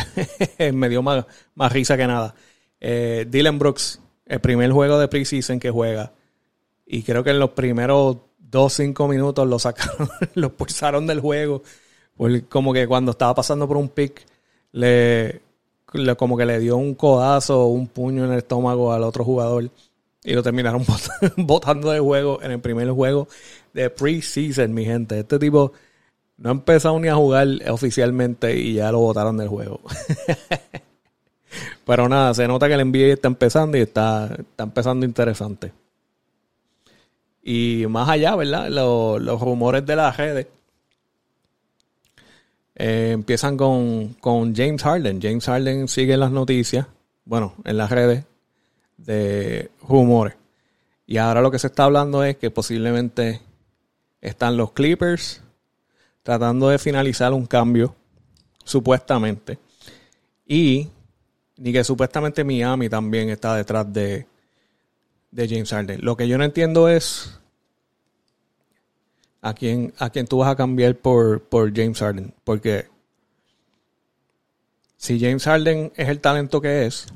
Me 0.73 0.87
dio 0.87 1.03
más, 1.03 1.25
más 1.55 1.73
risa 1.73 1.97
que 1.97 2.07
nada. 2.07 2.33
Eh, 2.79 3.25
Dylan 3.29 3.59
Brooks, 3.59 3.99
el 4.25 4.39
primer 4.39 4.71
juego 4.71 4.97
de 4.97 5.09
preseason 5.09 5.59
que 5.59 5.71
juega. 5.71 6.13
Y 6.85 7.03
creo 7.03 7.21
que 7.21 7.31
en 7.31 7.39
los 7.39 7.49
primeros 7.49 8.15
dos, 8.39 8.73
cinco 8.75 9.09
minutos 9.09 9.45
lo 9.45 9.59
sacaron, 9.59 10.09
lo 10.35 10.47
expulsaron 10.47 11.05
del 11.05 11.19
juego. 11.19 11.63
como 12.47 12.71
que 12.71 12.87
cuando 12.87 13.11
estaba 13.11 13.35
pasando 13.35 13.67
por 13.67 13.75
un 13.75 13.89
pick, 13.89 14.30
le, 14.71 15.41
como 16.17 16.37
que 16.37 16.45
le 16.45 16.59
dio 16.59 16.77
un 16.77 16.95
codazo 16.95 17.61
o 17.61 17.67
un 17.67 17.87
puño 17.87 18.25
en 18.25 18.31
el 18.31 18.39
estómago 18.39 18.93
al 18.93 19.03
otro 19.03 19.23
jugador. 19.23 19.69
Y 20.23 20.33
lo 20.33 20.43
terminaron 20.43 20.85
botando 21.37 21.91
del 21.91 22.01
juego 22.01 22.41
en 22.41 22.51
el 22.51 22.59
primer 22.59 22.89
juego 22.91 23.27
de 23.73 23.89
preseason, 23.89 24.73
mi 24.73 24.85
gente. 24.85 25.19
Este 25.19 25.39
tipo 25.39 25.73
no 26.37 26.49
ha 26.49 26.53
empezado 26.53 26.99
ni 26.99 27.07
a 27.07 27.15
jugar 27.15 27.47
oficialmente 27.69 28.57
y 28.57 28.75
ya 28.75 28.91
lo 28.91 28.99
botaron 28.99 29.37
del 29.37 29.47
juego. 29.47 29.81
Pero 31.85 32.07
nada, 32.07 32.33
se 32.33 32.47
nota 32.47 32.67
que 32.67 32.75
el 32.75 32.89
NBA 32.89 33.13
está 33.13 33.27
empezando 33.27 33.77
y 33.77 33.81
está, 33.81 34.35
está 34.37 34.63
empezando 34.63 35.05
interesante. 35.05 35.73
Y 37.43 37.85
más 37.89 38.09
allá, 38.09 38.35
¿verdad? 38.35 38.69
Los, 38.69 39.41
rumores 39.41 39.85
de 39.85 39.95
las 39.95 40.17
redes 40.17 40.47
eh, 42.83 43.11
empiezan 43.11 43.57
con, 43.57 44.15
con 44.15 44.55
James 44.55 44.81
Harden. 44.81 45.21
James 45.21 45.45
Harden 45.45 45.87
sigue 45.87 46.17
las 46.17 46.31
noticias, 46.31 46.87
bueno, 47.25 47.53
en 47.63 47.77
las 47.77 47.91
redes 47.91 48.25
de 48.97 49.69
rumores. 49.87 50.33
Y 51.05 51.17
ahora 51.17 51.41
lo 51.41 51.51
que 51.51 51.59
se 51.59 51.67
está 51.67 51.83
hablando 51.83 52.23
es 52.23 52.37
que 52.37 52.49
posiblemente 52.49 53.39
están 54.19 54.57
los 54.57 54.71
Clippers 54.71 55.43
tratando 56.23 56.69
de 56.69 56.79
finalizar 56.79 57.33
un 57.33 57.45
cambio, 57.45 57.95
supuestamente. 58.63 59.59
Y 60.47 60.89
ni 61.57 61.71
que 61.71 61.83
supuestamente 61.83 62.43
Miami 62.43 62.89
también 62.89 63.29
está 63.29 63.55
detrás 63.55 63.93
de, 63.93 64.25
de 65.29 65.47
James 65.47 65.69
Harden. 65.69 66.03
Lo 66.03 66.17
que 66.17 66.27
yo 66.27 66.35
no 66.39 66.45
entiendo 66.45 66.89
es 66.89 67.40
a 69.41 69.53
quién, 69.53 69.93
a 69.97 70.09
quién 70.09 70.27
tú 70.27 70.37
vas 70.37 70.49
a 70.49 70.55
cambiar 70.55 70.95
por, 70.95 71.41
por 71.41 71.75
James 71.75 71.99
Harden. 71.99 72.33
Porque 72.43 72.87
si 74.97 75.19
James 75.19 75.43
Harden 75.43 75.91
es 75.95 76.09
el 76.09 76.19
talento 76.19 76.61
que 76.61 76.85
es, 76.85 77.07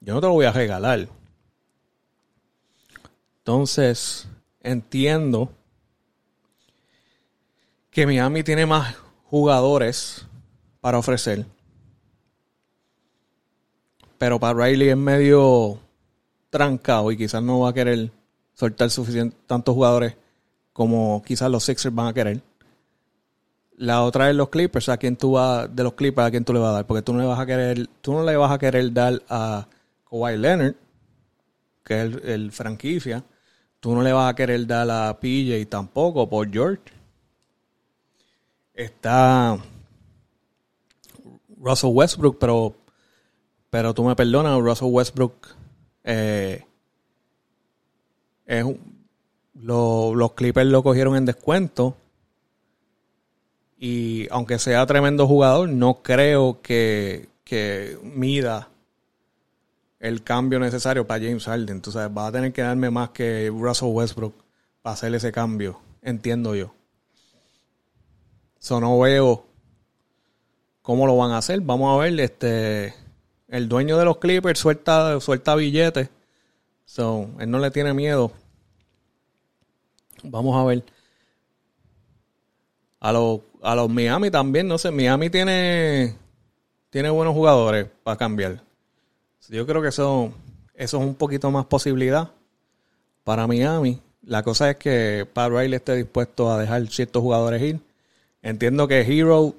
yo 0.00 0.14
no 0.14 0.20
te 0.20 0.26
lo 0.26 0.32
voy 0.32 0.46
a 0.46 0.52
regalar. 0.52 1.08
Entonces, 3.38 4.28
entiendo 4.60 5.52
que 7.90 8.06
Miami 8.06 8.42
tiene 8.42 8.66
más 8.66 8.96
jugadores 9.24 10.26
para 10.80 10.98
ofrecer. 10.98 11.46
Pero 14.18 14.40
para 14.40 14.64
Riley 14.64 14.88
es 14.88 14.96
medio 14.96 15.78
trancado 16.50 17.12
y 17.12 17.16
quizás 17.16 17.42
no 17.42 17.60
va 17.60 17.70
a 17.70 17.72
querer 17.72 18.10
soltar 18.54 18.90
suficiente 18.90 19.36
tantos 19.46 19.74
jugadores 19.74 20.16
como 20.76 21.22
quizás 21.22 21.50
los 21.50 21.64
Sixers 21.64 21.94
van 21.94 22.08
a 22.08 22.12
querer. 22.12 22.42
La 23.78 24.02
otra 24.02 24.28
es 24.28 24.36
los 24.36 24.50
Clippers, 24.50 24.90
a 24.90 24.98
quién 24.98 25.16
tú 25.16 25.32
vas, 25.32 25.74
de 25.74 25.82
los 25.82 25.94
Clippers, 25.94 26.28
a 26.28 26.30
quién 26.30 26.44
tú 26.44 26.52
le 26.52 26.58
vas 26.58 26.68
a 26.68 26.72
dar, 26.72 26.86
porque 26.86 27.00
tú 27.00 27.14
no 27.14 27.20
le 27.20 27.24
vas 27.24 27.40
a 27.40 27.46
querer, 27.46 27.88
tú 28.02 28.12
no 28.12 28.22
le 28.22 28.36
vas 28.36 28.52
a 28.52 28.58
querer 28.58 28.92
dar 28.92 29.22
a 29.30 29.66
Kawhi 30.10 30.36
Leonard, 30.36 30.74
que 31.82 32.02
es 32.02 32.14
el, 32.24 32.52
franquicia, 32.52 33.24
tú 33.80 33.94
no 33.94 34.02
le 34.02 34.12
vas 34.12 34.30
a 34.30 34.34
querer 34.34 34.66
dar 34.66 34.90
a 34.90 35.18
PJ 35.18 35.64
tampoco, 35.64 36.28
por 36.28 36.52
George. 36.52 36.82
Está 38.74 39.58
Russell 41.58 41.90
Westbrook, 41.90 42.36
pero, 42.38 42.76
pero 43.70 43.94
tú 43.94 44.04
me 44.04 44.14
perdonas, 44.14 44.60
Russell 44.60 44.88
Westbrook 44.90 45.56
eh, 46.04 46.66
es 48.44 48.62
un, 48.62 48.95
los 49.62 50.32
Clippers 50.32 50.68
lo 50.68 50.82
cogieron 50.82 51.16
en 51.16 51.24
descuento. 51.24 51.96
Y 53.78 54.26
aunque 54.30 54.58
sea 54.58 54.86
tremendo 54.86 55.26
jugador, 55.26 55.68
no 55.68 56.02
creo 56.02 56.60
que, 56.62 57.28
que 57.44 57.98
mida 58.02 58.68
el 60.00 60.22
cambio 60.22 60.58
necesario 60.58 61.06
para 61.06 61.24
James 61.24 61.44
Harden. 61.44 61.76
Entonces 61.76 62.02
va 62.16 62.28
a 62.28 62.32
tener 62.32 62.52
que 62.52 62.62
darme 62.62 62.90
más 62.90 63.10
que 63.10 63.52
Russell 63.52 63.88
Westbrook 63.88 64.34
para 64.82 64.94
hacer 64.94 65.14
ese 65.14 65.32
cambio, 65.32 65.80
entiendo 66.02 66.54
yo. 66.54 66.72
Eso 68.60 68.80
no 68.80 68.98
veo 68.98 69.46
cómo 70.82 71.06
lo 71.06 71.16
van 71.16 71.32
a 71.32 71.38
hacer. 71.38 71.60
Vamos 71.60 71.94
a 71.94 72.02
ver, 72.02 72.18
este 72.20 72.94
el 73.48 73.68
dueño 73.68 73.96
de 73.96 74.04
los 74.04 74.18
Clippers 74.18 74.58
suelta, 74.58 75.20
suelta 75.20 75.54
billetes. 75.54 76.08
So, 76.84 77.28
él 77.38 77.50
no 77.50 77.58
le 77.58 77.70
tiene 77.70 77.92
miedo 77.94 78.32
Vamos 80.30 80.56
a 80.56 80.64
ver. 80.64 80.84
A 83.00 83.12
los, 83.12 83.40
a 83.62 83.74
los 83.74 83.88
Miami 83.88 84.30
también, 84.30 84.66
no 84.66 84.78
sé, 84.78 84.90
Miami 84.90 85.30
tiene, 85.30 86.16
tiene 86.90 87.10
buenos 87.10 87.34
jugadores 87.34 87.88
para 88.02 88.16
cambiar. 88.16 88.62
Yo 89.48 89.66
creo 89.66 89.80
que 89.80 89.88
eso, 89.88 90.32
eso 90.74 90.98
es 90.98 91.06
un 91.06 91.14
poquito 91.14 91.50
más 91.50 91.66
posibilidad 91.66 92.30
para 93.22 93.46
Miami. 93.46 94.00
La 94.22 94.42
cosa 94.42 94.70
es 94.70 94.76
que 94.76 95.26
Pat 95.32 95.50
Riley 95.50 95.74
esté 95.74 95.94
dispuesto 95.94 96.50
a 96.50 96.58
dejar 96.58 96.84
ciertos 96.88 97.22
jugadores 97.22 97.62
ir. 97.62 97.80
Entiendo 98.42 98.88
que 98.88 99.00
Hero, 99.02 99.54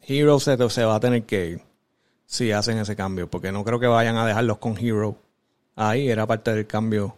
Hero 0.00 0.38
se, 0.38 0.56
se 0.70 0.84
va 0.84 0.96
a 0.96 1.00
tener 1.00 1.24
que 1.24 1.46
ir 1.46 1.62
si 2.26 2.52
hacen 2.52 2.78
ese 2.78 2.96
cambio, 2.96 3.28
porque 3.28 3.52
no 3.52 3.64
creo 3.64 3.78
que 3.78 3.86
vayan 3.86 4.16
a 4.16 4.26
dejarlos 4.26 4.58
con 4.58 4.78
Hero. 4.78 5.16
Ahí 5.74 6.08
era 6.08 6.26
parte 6.26 6.54
del 6.54 6.66
cambio, 6.66 7.16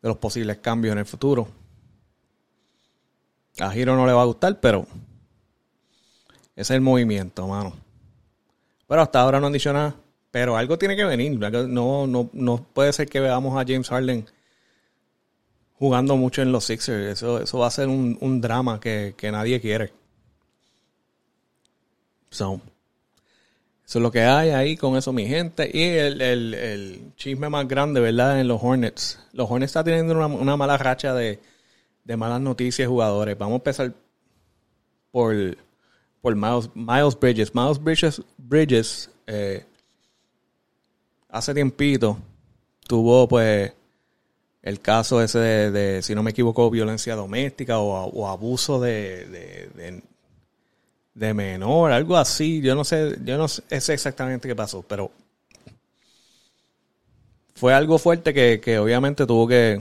de 0.00 0.08
los 0.08 0.18
posibles 0.18 0.58
cambios 0.58 0.92
en 0.92 0.98
el 0.98 1.06
futuro. 1.06 1.48
A 3.58 3.70
Giro 3.70 3.96
no 3.96 4.06
le 4.06 4.12
va 4.12 4.22
a 4.22 4.26
gustar, 4.26 4.60
pero 4.60 4.86
es 6.56 6.70
el 6.70 6.80
movimiento, 6.80 7.46
mano. 7.46 7.74
Pero 8.86 9.02
hasta 9.02 9.20
ahora 9.20 9.40
no 9.40 9.46
han 9.46 9.52
dicho 9.52 9.72
nada. 9.72 9.94
Pero 10.30 10.56
algo 10.56 10.78
tiene 10.78 10.96
que 10.96 11.04
venir. 11.04 11.38
No, 11.38 12.06
no, 12.06 12.30
no 12.32 12.66
puede 12.72 12.92
ser 12.92 13.08
que 13.08 13.20
veamos 13.20 13.54
a 13.54 13.64
James 13.66 13.88
Harden 13.88 14.26
jugando 15.74 16.16
mucho 16.16 16.40
en 16.40 16.52
los 16.52 16.64
Sixers. 16.64 17.12
Eso, 17.12 17.40
eso 17.40 17.58
va 17.58 17.66
a 17.66 17.70
ser 17.70 17.88
un, 17.88 18.40
drama 18.40 18.80
que, 18.80 19.14
nadie 19.30 19.60
quiere. 19.60 19.92
So, 22.30 22.62
eso 23.84 23.98
es 23.98 24.02
lo 24.02 24.10
que 24.10 24.22
hay 24.22 24.50
ahí 24.50 24.76
con 24.78 24.96
eso, 24.96 25.12
mi 25.12 25.26
gente. 25.26 25.70
Y 25.72 25.82
el, 25.82 26.22
el, 26.22 27.12
chisme 27.16 27.50
más 27.50 27.68
grande, 27.68 28.00
¿verdad? 28.00 28.40
En 28.40 28.48
los 28.48 28.62
Hornets. 28.62 29.20
Los 29.32 29.50
Hornets 29.50 29.70
están 29.70 29.84
teniendo 29.84 30.14
una 30.26 30.56
mala 30.56 30.78
racha 30.78 31.12
de, 31.12 31.40
de 32.04 32.16
malas 32.16 32.40
noticias 32.40 32.88
jugadores. 32.88 33.36
Vamos 33.38 33.54
a 33.54 33.56
empezar 33.56 33.92
por, 35.10 35.34
por 36.20 36.34
Miles, 36.36 36.70
Miles 36.74 37.18
Bridges. 37.18 37.54
Miles 37.54 37.82
Bridges, 37.82 38.22
Bridges 38.38 39.10
eh, 39.26 39.64
hace 41.28 41.54
tiempito 41.54 42.18
tuvo 42.86 43.26
pues 43.28 43.72
el 44.62 44.80
caso 44.80 45.20
ese 45.22 45.38
de, 45.38 46.02
si 46.02 46.14
no 46.14 46.22
me 46.22 46.30
equivoco, 46.30 46.70
violencia 46.70 47.16
doméstica 47.16 47.78
o, 47.78 48.28
abuso 48.28 48.80
de, 48.80 49.26
de, 49.74 50.02
de, 51.14 51.34
menor, 51.34 51.90
algo 51.90 52.16
así. 52.16 52.60
Yo 52.60 52.74
no 52.74 52.84
sé, 52.84 53.18
yo 53.24 53.36
no 53.36 53.48
sé 53.48 53.62
exactamente 53.68 54.46
qué 54.46 54.54
pasó, 54.54 54.82
pero 54.82 55.10
fue 57.54 57.74
algo 57.74 57.98
fuerte 57.98 58.32
que, 58.32 58.60
que 58.60 58.78
obviamente 58.78 59.26
tuvo 59.26 59.48
que, 59.48 59.80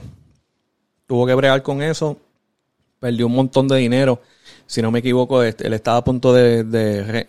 tuvo 1.11 1.25
que 1.25 1.35
bregar 1.35 1.61
con 1.61 1.81
eso, 1.81 2.15
perdió 2.97 3.27
un 3.27 3.33
montón 3.33 3.67
de 3.67 3.75
dinero. 3.75 4.21
Si 4.65 4.81
no 4.81 4.91
me 4.91 4.99
equivoco, 4.99 5.43
este, 5.43 5.67
él 5.67 5.73
estaba 5.73 5.97
a 5.97 6.03
punto 6.05 6.31
de, 6.31 7.27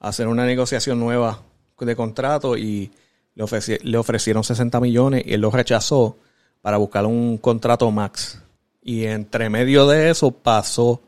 hacer 0.00 0.26
una 0.26 0.46
negociación 0.46 0.98
nueva 0.98 1.42
de 1.78 1.94
contrato 1.94 2.56
y 2.56 2.90
le, 3.34 3.98
ofrecieron 3.98 4.44
60 4.44 4.80
millones 4.80 5.24
y 5.26 5.34
él 5.34 5.42
lo 5.42 5.50
rechazó 5.50 6.16
para 6.62 6.78
buscar 6.78 7.04
un 7.04 7.36
contrato 7.36 7.90
max. 7.90 8.40
Y 8.80 9.04
entre 9.04 9.50
medio 9.50 9.86
de 9.86 10.08
eso 10.08 10.30
pasó 10.30 11.02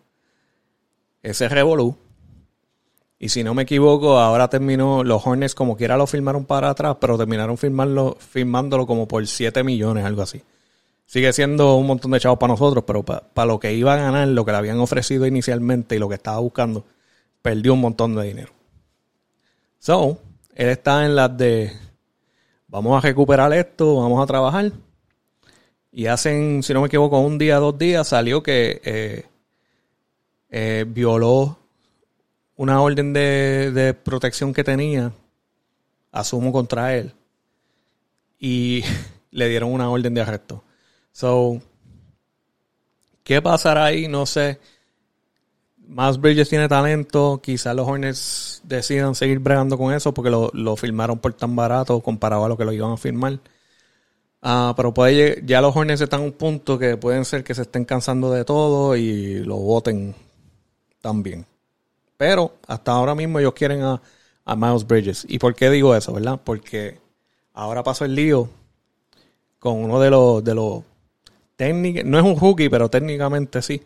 ese 1.23 1.49
revolú. 1.49 1.97
Y 3.18 3.30
si 3.30 3.42
no 3.42 3.54
me 3.54 3.62
equivoco, 3.62 4.18
ahora 4.18 4.50
terminó, 4.50 5.02
los 5.04 5.26
Hornets 5.26 5.54
como 5.54 5.75
quiera 5.75 5.97
lo 5.97 6.06
firmaron 6.06 6.44
para 6.44 6.68
atrás, 6.68 6.99
pero 7.00 7.16
terminaron 7.16 7.56
firmarlo, 7.56 8.18
firmándolo 8.20 8.87
como 8.87 9.09
por 9.09 9.26
7 9.26 9.64
millones, 9.64 10.04
algo 10.04 10.20
así 10.20 10.42
sigue 11.10 11.32
siendo 11.32 11.74
un 11.74 11.88
montón 11.88 12.12
de 12.12 12.20
chavos 12.20 12.38
para 12.38 12.52
nosotros, 12.52 12.84
pero 12.86 13.04
para, 13.04 13.44
lo 13.44 13.58
que 13.58 13.74
iba 13.74 13.94
a 13.94 13.96
ganar, 13.96 14.28
lo 14.28 14.44
que 14.44 14.52
le 14.52 14.58
habían 14.58 14.78
ofrecido 14.78 15.26
inicialmente 15.26 15.96
y 15.96 15.98
lo 15.98 16.08
que 16.08 16.14
estaba 16.14 16.38
buscando, 16.38 16.84
perdió 17.42 17.74
un 17.74 17.80
montón 17.80 18.14
de 18.14 18.22
dinero. 18.22 18.52
So, 19.80 20.20
él 20.54 20.68
está 20.68 21.04
en 21.04 21.16
las 21.16 21.36
de 21.36 21.72
vamos 22.68 22.96
a 22.96 23.04
recuperar 23.04 23.52
esto, 23.52 23.96
vamos 23.96 24.22
a 24.22 24.26
trabajar. 24.26 24.70
Y 25.90 26.06
hacen, 26.06 26.62
si 26.62 26.72
no 26.72 26.80
me 26.80 26.86
equivoco, 26.86 27.18
un 27.18 27.38
día, 27.38 27.56
dos 27.56 27.76
días 27.76 28.06
salió 28.06 28.40
que 28.44 28.80
eh, 28.84 29.24
eh, 30.48 30.84
violó 30.86 31.58
una 32.54 32.80
orden 32.80 33.12
de, 33.12 33.72
de 33.72 33.94
protección 33.94 34.54
que 34.54 34.62
tenía, 34.62 35.12
asumo 36.12 36.52
contra 36.52 36.94
él, 36.94 37.14
y 38.38 38.84
le 39.32 39.48
dieron 39.48 39.72
una 39.72 39.90
orden 39.90 40.14
de 40.14 40.20
arresto. 40.20 40.62
So, 41.20 41.60
¿qué 43.24 43.42
pasará 43.42 43.84
ahí? 43.84 44.08
No 44.08 44.24
sé. 44.24 44.58
Miles 45.76 46.18
Bridges 46.18 46.48
tiene 46.48 46.66
talento. 46.66 47.42
Quizás 47.42 47.76
los 47.76 47.86
Hornets 47.86 48.62
decidan 48.64 49.14
seguir 49.14 49.38
bregando 49.38 49.76
con 49.76 49.92
eso 49.92 50.14
porque 50.14 50.30
lo, 50.30 50.50
lo 50.54 50.76
firmaron 50.76 51.18
por 51.18 51.34
tan 51.34 51.54
barato 51.54 52.00
comparado 52.00 52.46
a 52.46 52.48
lo 52.48 52.56
que 52.56 52.64
lo 52.64 52.72
iban 52.72 52.92
a 52.92 52.96
firmar. 52.96 53.38
Ah, 54.40 54.72
pero 54.74 54.94
puede, 54.94 55.42
ya 55.44 55.60
los 55.60 55.76
Hornets 55.76 56.00
están 56.00 56.22
a 56.22 56.24
un 56.24 56.32
punto 56.32 56.78
que 56.78 56.96
pueden 56.96 57.26
ser 57.26 57.44
que 57.44 57.54
se 57.54 57.62
estén 57.62 57.84
cansando 57.84 58.32
de 58.32 58.46
todo 58.46 58.96
y 58.96 59.40
lo 59.40 59.56
voten 59.56 60.14
también. 61.02 61.44
Pero 62.16 62.54
hasta 62.66 62.92
ahora 62.92 63.14
mismo 63.14 63.40
ellos 63.40 63.52
quieren 63.52 63.82
a, 63.82 64.00
a 64.46 64.56
Miles 64.56 64.86
Bridges. 64.86 65.26
¿Y 65.28 65.38
por 65.38 65.54
qué 65.54 65.68
digo 65.68 65.94
eso, 65.94 66.14
verdad? 66.14 66.40
Porque 66.42 66.98
ahora 67.52 67.82
pasó 67.82 68.06
el 68.06 68.14
lío 68.14 68.48
con 69.58 69.84
uno 69.84 70.00
de 70.00 70.08
los, 70.08 70.42
de 70.42 70.54
los 70.54 70.89
no 71.60 72.18
es 72.18 72.24
un 72.24 72.38
rookie, 72.38 72.68
pero 72.68 72.88
técnicamente 72.88 73.62
sí, 73.62 73.82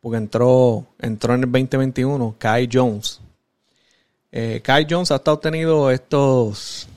porque 0.00 0.18
entró, 0.18 0.86
entró 0.98 1.34
en 1.34 1.44
el 1.44 1.52
2021, 1.52 2.36
Kai 2.38 2.68
Jones. 2.72 3.20
Eh, 4.30 4.60
Kai 4.62 4.86
Jones 4.88 5.10
ha 5.10 5.16
estado 5.16 5.38
teniendo 5.38 5.90
estos, 5.90 6.88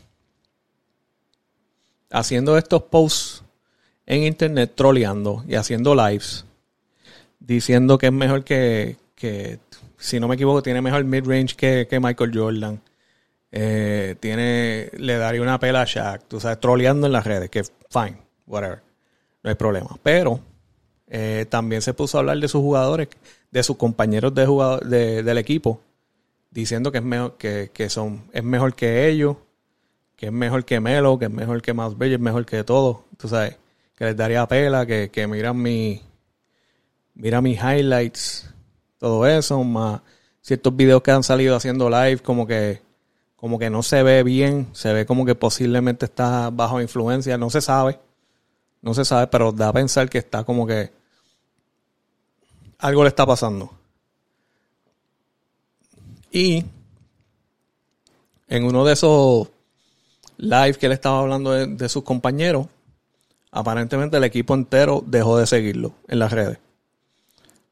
haciendo 2.11 2.57
estos 2.57 2.83
posts 2.83 3.43
en 4.05 4.23
internet, 4.23 4.73
troleando 4.75 5.43
y 5.47 5.55
haciendo 5.55 5.95
lives, 5.95 6.45
diciendo 7.39 7.97
que 7.97 8.07
es 8.07 8.13
mejor 8.13 8.43
que, 8.43 8.97
que 9.15 9.59
si 9.97 10.19
no 10.19 10.27
me 10.27 10.35
equivoco, 10.35 10.61
tiene 10.61 10.81
mejor 10.81 11.03
mid-range 11.05 11.55
que, 11.55 11.87
que 11.89 11.99
Michael 11.99 12.31
Jordan. 12.33 12.81
Eh, 13.53 14.15
tiene, 14.19 14.89
le 14.97 15.17
daría 15.17 15.41
una 15.41 15.59
pela 15.59 15.81
a 15.81 15.85
Shaq, 15.85 16.23
tú 16.27 16.39
sabes, 16.39 16.59
troleando 16.59 17.07
en 17.07 17.13
las 17.13 17.25
redes, 17.25 17.49
que 17.49 17.63
fine, 17.89 18.17
whatever, 18.47 18.81
no 19.43 19.49
hay 19.49 19.55
problema. 19.55 19.97
Pero 20.03 20.39
eh, 21.07 21.45
también 21.49 21.81
se 21.81 21.93
puso 21.93 22.17
a 22.17 22.19
hablar 22.19 22.37
de 22.37 22.47
sus 22.47 22.61
jugadores, 22.61 23.09
de 23.51 23.63
sus 23.63 23.77
compañeros 23.77 24.33
de 24.33 24.45
jugador, 24.45 24.85
del 24.85 25.37
equipo, 25.37 25.81
diciendo 26.49 26.91
que 26.91 26.99
es 26.99 27.03
mejor 27.03 27.37
que, 27.37 27.71
que, 27.73 27.89
son, 27.89 28.23
es 28.31 28.43
mejor 28.43 28.75
que 28.75 29.07
ellos, 29.07 29.37
que 30.15 30.27
es 30.27 30.31
mejor 30.31 30.65
que 30.65 30.79
Melo, 30.79 31.17
que 31.19 31.25
es 31.25 31.31
mejor 31.31 31.61
que 31.61 31.73
Más 31.73 31.97
Bello, 31.97 32.15
es 32.15 32.21
mejor 32.21 32.45
que 32.45 32.63
todo, 32.63 33.05
tú 33.17 33.27
sabes, 33.27 33.57
que 33.95 34.05
les 34.05 34.15
daría 34.15 34.47
pela, 34.47 34.85
que, 34.85 35.09
que 35.11 35.27
miran 35.27 35.61
mi, 35.61 36.01
mira 37.13 37.41
mis 37.41 37.59
highlights, 37.59 38.49
todo 38.97 39.25
eso, 39.25 39.63
más 39.63 40.01
ciertos 40.41 40.75
videos 40.75 41.01
que 41.01 41.11
han 41.11 41.23
salido 41.23 41.55
haciendo 41.55 41.89
live, 41.89 42.19
como 42.19 42.47
que 42.47 42.81
como 43.35 43.57
que 43.57 43.71
no 43.71 43.81
se 43.81 44.03
ve 44.03 44.21
bien, 44.21 44.67
se 44.73 44.93
ve 44.93 45.07
como 45.07 45.25
que 45.25 45.33
posiblemente 45.33 46.05
está 46.05 46.51
bajo 46.51 46.79
influencia, 46.79 47.39
no 47.39 47.49
se 47.49 47.59
sabe, 47.59 47.99
no 48.81 48.93
se 48.93 49.05
sabe, 49.05 49.27
pero 49.27 49.51
da 49.51 49.69
a 49.69 49.73
pensar 49.73 50.09
que 50.09 50.17
está 50.17 50.43
como 50.43 50.65
que 50.65 50.91
algo 52.79 53.03
le 53.03 53.09
está 53.09 53.25
pasando. 53.25 53.71
Y 56.31 56.65
en 58.47 58.63
uno 58.63 58.83
de 58.83 58.93
esos 58.93 59.47
live 60.37 60.73
que 60.73 60.87
él 60.87 60.91
estaba 60.91 61.19
hablando 61.19 61.51
de, 61.51 61.89
sus 61.89 62.03
compañeros, 62.03 62.67
aparentemente 63.51 64.17
el 64.17 64.23
equipo 64.23 64.53
entero 64.53 65.03
dejó 65.05 65.37
de 65.37 65.45
seguirlo 65.45 65.93
en 66.07 66.19
las 66.19 66.31
redes. 66.31 66.57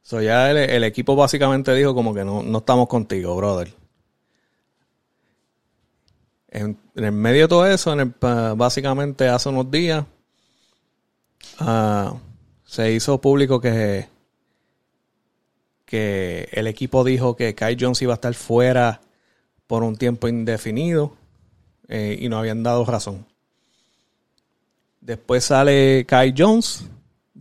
So 0.03 0.21
ya 0.21 0.49
el, 0.51 0.83
equipo 0.83 1.15
básicamente 1.15 1.73
dijo 1.73 1.93
como 1.93 2.13
que 2.13 2.23
no, 2.23 2.43
no 2.43 2.59
estamos 2.59 2.87
contigo, 2.87 3.35
brother. 3.35 3.73
En, 6.49 6.77
el 6.95 7.11
medio 7.11 7.43
de 7.43 7.47
todo 7.47 7.67
eso, 7.67 7.95
básicamente 8.55 9.27
hace 9.27 9.49
unos 9.49 9.69
días, 9.69 10.05
ah, 11.59 12.15
se 12.65 12.91
hizo 12.91 13.19
público 13.19 13.59
que, 13.59 14.07
que 15.85 16.47
el 16.51 16.67
equipo 16.67 17.03
dijo 17.03 17.35
que 17.35 17.55
Kai 17.55 17.77
Jones 17.79 18.01
iba 18.01 18.13
a 18.13 18.15
estar 18.15 18.33
fuera 18.33 19.01
por 19.67 19.83
un 19.83 19.97
tiempo 19.97 20.27
indefinido 20.27 21.13
eh, 21.87 22.17
y 22.19 22.29
no 22.29 22.37
habían 22.37 22.63
dado 22.63 22.85
razón. 22.85 23.25
Después 25.01 25.45
sale 25.45 26.05
Kai 26.07 26.33
Jones, 26.37 26.85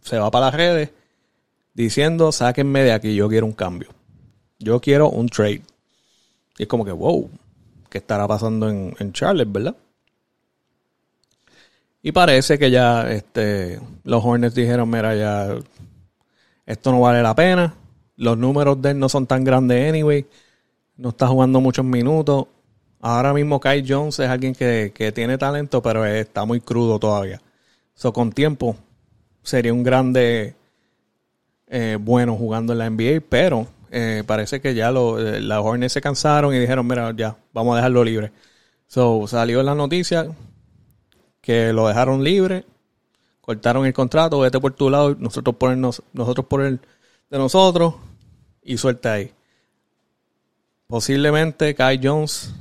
se 0.03 0.19
va 0.19 0.31
para 0.31 0.47
las 0.47 0.55
redes 0.55 0.91
diciendo, 1.75 2.33
sáquenme 2.33 2.83
de 2.83 2.93
aquí, 2.93 3.15
yo 3.15 3.29
quiero 3.29 3.47
un 3.47 3.53
cambio. 3.53 3.89
Yo 4.59 4.81
quiero 4.81 5.11
un 5.11 5.29
trade. 5.29 5.63
Y 6.57 6.63
es 6.63 6.69
como 6.69 6.85
que, 6.85 6.93
wow, 6.93 7.31
que 7.89 7.99
estará 7.99 8.27
pasando 8.27 8.69
en, 8.69 8.95
en 8.99 9.13
Charlotte, 9.13 9.53
¿verdad? 9.53 9.77
Y 12.03 12.13
parece 12.13 12.59
que 12.59 12.71
ya 12.71 13.11
este, 13.11 13.81
los 14.05 14.25
Hornets 14.25 14.55
dijeron, 14.55 14.89
mira, 14.89 15.15
ya 15.15 15.57
esto 16.67 16.93
no 16.93 17.01
vale 17.01 17.23
la 17.23 17.35
pena. 17.35 17.75
Los 18.17 18.39
números 18.39 18.81
de 18.81 18.91
él 18.91 18.99
no 18.99 19.09
son 19.09 19.27
tan 19.27 19.45
grandes 19.45 19.89
anyway. 19.89 20.27
No 20.97 21.11
está 21.11 21.27
jugando 21.27 21.61
muchos 21.61 21.85
minutos. 21.85 22.47
Ahora 23.01 23.33
mismo 23.33 23.61
Kai 23.61 23.85
Jones 23.87 24.19
es 24.19 24.29
alguien 24.29 24.55
que, 24.55 25.13
tiene 25.15 25.39
talento, 25.39 25.83
pero 25.83 26.05
está 26.05 26.45
muy 26.45 26.61
crudo 26.61 26.99
todavía. 26.99 27.41
So, 27.95 28.13
con 28.13 28.33
tiempo 28.33 28.77
sería 29.43 29.73
un 29.73 29.83
grande 29.83 30.55
eh, 31.69 31.97
bueno 32.01 32.37
jugando 32.37 32.73
en 32.73 32.79
la 32.79 32.91
NBA, 32.91 33.23
pero 33.29 33.67
eh, 33.91 34.23
parece 34.27 34.61
que 34.61 34.75
ya 34.75 34.89
eh, 34.89 34.93
los 35.41 35.65
Hornets 35.65 35.93
se 35.93 36.01
cansaron 36.01 36.55
y 36.55 36.59
dijeron, 36.59 36.87
mira, 36.87 37.13
ya, 37.17 37.37
vamos 37.53 37.75
a 37.75 37.77
dejarlo 37.77 38.05
libre. 38.05 38.33
So, 38.87 39.27
salió 39.27 39.61
en 39.61 39.67
la 39.67 39.75
noticia 39.75 40.29
que 41.49 41.73
lo 41.73 41.89
dejaron 41.89 42.23
libre, 42.23 42.67
cortaron 43.41 43.87
el 43.87 43.95
contrato, 43.95 44.41
vete 44.41 44.61
por 44.61 44.75
tu 44.75 44.91
lado, 44.91 45.17
nosotros 45.19 45.57
por 45.57 45.75
nosotros 45.75 46.45
por 46.45 46.61
el 46.61 46.79
de 47.31 47.39
nosotros 47.39 47.95
y 48.63 48.77
suelta 48.77 49.15
ahí. 49.15 49.33
Posiblemente 50.89 51.75
Kai 51.75 52.01
Jones 52.03 52.53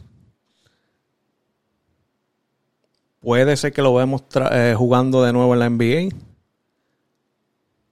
puede 3.20 3.58
ser 3.58 3.74
que 3.74 3.82
lo 3.82 3.94
vemos 3.94 4.24
eh, 4.52 4.74
jugando 4.78 5.22
de 5.22 5.34
nuevo 5.34 5.54
en 5.54 5.60
la 5.60 5.70
NBA. 5.70 6.16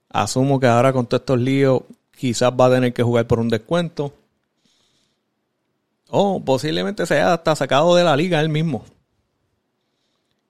Asumo 0.08 0.58
que 0.58 0.66
ahora 0.66 0.94
con 0.94 1.04
todos 1.04 1.20
estos 1.20 1.38
líos 1.38 1.82
quizás 2.10 2.50
va 2.58 2.68
a 2.68 2.70
tener 2.70 2.94
que 2.94 3.02
jugar 3.02 3.26
por 3.26 3.38
un 3.38 3.50
descuento. 3.50 4.14
O 6.08 6.42
posiblemente 6.42 7.04
sea 7.04 7.34
hasta 7.34 7.54
sacado 7.54 7.94
de 7.96 8.04
la 8.04 8.16
liga 8.16 8.40
él 8.40 8.48
mismo. 8.48 8.82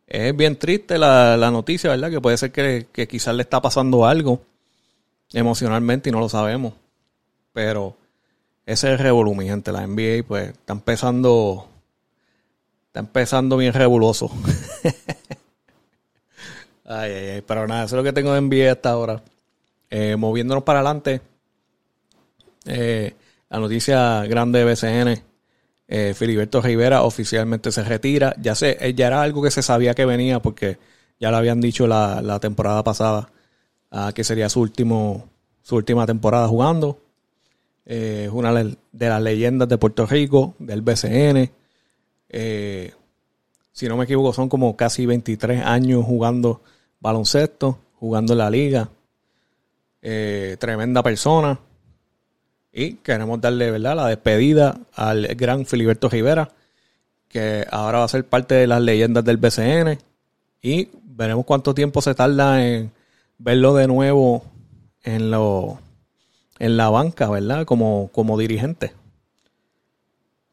Es 0.07 0.37
bien 0.37 0.57
triste 0.57 0.99
la, 0.99 1.37
noticia, 1.51 1.91
¿verdad? 1.91 2.11
Que 2.11 2.21
puede 2.21 2.37
ser 2.37 2.53
que, 2.53 3.09
quizás 3.09 3.35
le 3.35 3.43
está 3.43 3.61
pasando 3.61 4.07
algo 4.07 4.41
emocionalmente 5.33 6.09
y 6.09 6.13
no 6.13 6.21
lo 6.21 6.29
sabemos. 6.29 6.75
Pero 7.53 7.97
ese 8.65 8.95
es 8.95 9.01
el 9.01 9.35
mi 9.35 9.49
gente. 9.49 9.73
La 9.73 9.87
NBA, 9.87 10.25
pues, 10.27 10.51
está 10.51 10.73
empezando. 10.75 11.69
Está 12.87 13.01
empezando 13.01 13.57
bien 13.57 13.73
rebuloso. 13.73 14.31
ay, 16.85 17.11
ay, 17.11 17.29
ay. 17.31 17.43
Pero 17.43 17.67
nada, 17.67 17.85
eso 17.85 17.97
es 17.97 17.99
lo 17.99 18.05
que 18.05 18.13
tengo 18.13 18.33
de 18.33 18.41
NBA 18.41 18.73
hasta 18.73 18.91
ahora. 18.91 19.23
Eh, 19.91 20.17
moviéndonos 20.17 20.63
para 20.63 20.81
adelante. 20.81 21.21
Eh, 22.65 23.15
la 23.49 23.59
noticia 23.59 24.25
grande 24.25 24.59
de 24.59 24.65
BCN, 24.65 25.23
eh, 25.89 26.15
Filiberto 26.15 26.61
Rivera 26.61 27.03
oficialmente 27.03 27.71
se 27.71 27.85
retira. 27.85 28.35
Ya 28.41 28.55
sé, 28.55 28.77
eh, 28.81 28.95
ya 28.95 29.07
era 29.07 29.23
algo 29.23 29.43
que 29.43 29.51
se 29.51 29.63
sabía 29.63 29.95
que 29.95 30.05
venía 30.05 30.41
porque 30.41 30.79
ya 31.21 31.31
lo 31.31 31.37
habían 31.37 31.61
dicho 31.61 31.87
la, 31.87 32.39
temporada 32.41 32.83
pasada 32.83 33.31
ah, 33.91 34.13
que 34.15 34.25
sería 34.25 34.49
su 34.49 34.61
último 34.61 35.29
su 35.63 35.77
última 35.77 36.07
temporada 36.07 36.49
jugando. 36.49 36.99
es 37.85 38.31
una 38.31 38.53
de 38.53 38.77
las 39.09 39.23
leyendas 39.23 39.69
de 39.69 39.79
Puerto 39.79 40.07
Rico, 40.07 40.55
del 40.59 40.83
BCN. 40.83 41.51
si 43.73 43.89
no 43.89 43.97
me 43.97 44.05
equivoco, 44.05 44.33
son 44.33 44.49
como 44.49 44.77
casi 44.77 45.07
23 45.07 45.65
años 45.65 46.05
jugando 46.05 46.63
baloncesto, 47.01 47.79
jugando 47.99 48.33
en 48.35 48.39
la 48.39 48.51
liga. 48.51 48.91
tremenda 50.59 51.03
persona. 51.03 51.59
Y 52.79 52.97
queremos 52.97 53.41
darle 53.41 53.71
¿verdad? 53.71 53.97
la 53.97 54.09
despedida 54.09 54.79
al 54.93 55.29
gran 55.29 55.65
Filiberto 55.65 56.11
Rivera, 56.11 56.51
que 57.27 57.65
ahora 57.71 58.01
va 58.01 58.05
a 58.05 58.09
ser 58.09 58.27
parte 58.27 58.55
de 58.55 58.67
las 58.67 58.83
leyendas 58.83 59.25
del 59.25 59.39
BCN. 59.39 59.99
Y 60.61 60.91
veremos 61.03 61.47
cuánto 61.47 61.73
tiempo 61.73 62.03
se 62.03 62.15
tarda 62.15 62.63
en 62.63 62.93
verlo 63.39 63.75
de 63.75 63.87
nuevo 63.87 64.45
en, 65.05 65.31
lo, 65.31 65.79
en 66.59 66.77
la 66.77 66.91
banca, 66.91 67.31
¿verdad? 67.31 67.65
Como, 67.65 68.11
como 68.13 68.37
dirigente. 68.37 68.93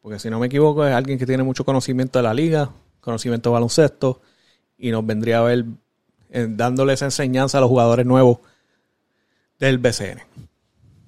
Porque 0.02 0.18
si 0.18 0.30
no 0.30 0.40
me 0.40 0.48
equivoco, 0.48 0.88
es 0.88 0.94
alguien 0.94 1.20
que 1.20 1.26
tiene 1.26 1.44
mucho 1.44 1.66
conocimiento 1.66 2.20
de 2.20 2.24
la 2.24 2.34
liga, 2.34 2.70
conocimiento 3.02 3.50
de 3.50 3.54
baloncesto, 3.56 4.22
y 4.78 4.92
nos 4.92 5.06
vendría 5.06 5.40
a 5.40 5.44
ver 5.44 5.66
eh, 6.30 6.48
dándole 6.50 6.94
esa 6.94 7.04
enseñanza 7.04 7.58
a 7.58 7.62
los 7.62 7.70
jugadores 7.70 8.06
nuevos 8.06 8.38
del 9.60 9.78
BCN. 9.78 10.22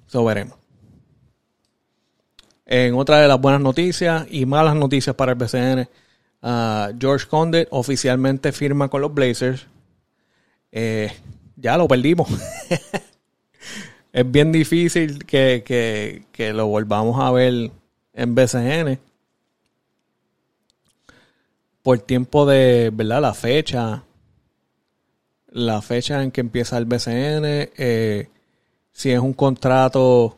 Eso 0.06 0.22
veremos. 0.22 0.65
En 2.66 2.94
otra 2.94 3.20
de 3.20 3.28
las 3.28 3.40
buenas 3.40 3.60
noticias 3.60 4.26
y 4.28 4.44
malas 4.44 4.74
noticias 4.74 5.14
para 5.14 5.32
el 5.32 5.38
BCN, 5.38 5.88
ah, 6.42 6.90
George 6.98 7.28
Condit 7.28 7.68
oficialmente 7.70 8.50
firma 8.50 8.88
con 8.88 9.02
los 9.02 9.14
Blazers. 9.14 9.68
Eh, 10.72 11.12
ya 11.54 11.76
lo 11.76 11.86
perdimos. 11.86 12.28
es 14.12 14.30
bien 14.32 14.50
difícil 14.50 15.24
que, 15.24 16.24
que, 16.32 16.52
lo 16.52 16.66
volvamos 16.66 17.20
a 17.20 17.30
ver 17.30 17.70
en 18.12 18.34
BCN. 18.34 18.98
Por 21.82 22.00
tiempo 22.00 22.46
de, 22.46 22.90
¿verdad? 22.92 23.22
La 23.22 23.32
fecha. 23.32 24.02
La 25.46 25.80
fecha 25.82 26.20
en 26.20 26.32
que 26.32 26.40
empieza 26.40 26.76
el 26.78 26.84
BCN. 26.84 27.70
Eh, 27.76 28.28
si 28.90 29.12
es 29.12 29.20
un 29.20 29.34
contrato 29.34 30.36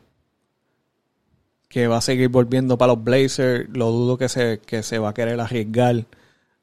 que 1.69 1.87
va 1.87 1.99
a 1.99 2.01
seguir 2.01 2.29
volviendo 2.29 2.79
para 2.79 2.95
los 2.95 3.05
Blazers. 3.05 3.69
Lo 3.73 3.91
dudo 3.91 4.19
que 4.19 4.29
se, 4.29 4.61
que 4.61 4.83
se 4.83 4.99
va 4.99 5.11
a 5.11 5.15
querer 5.15 5.41
arriesgar 5.41 6.07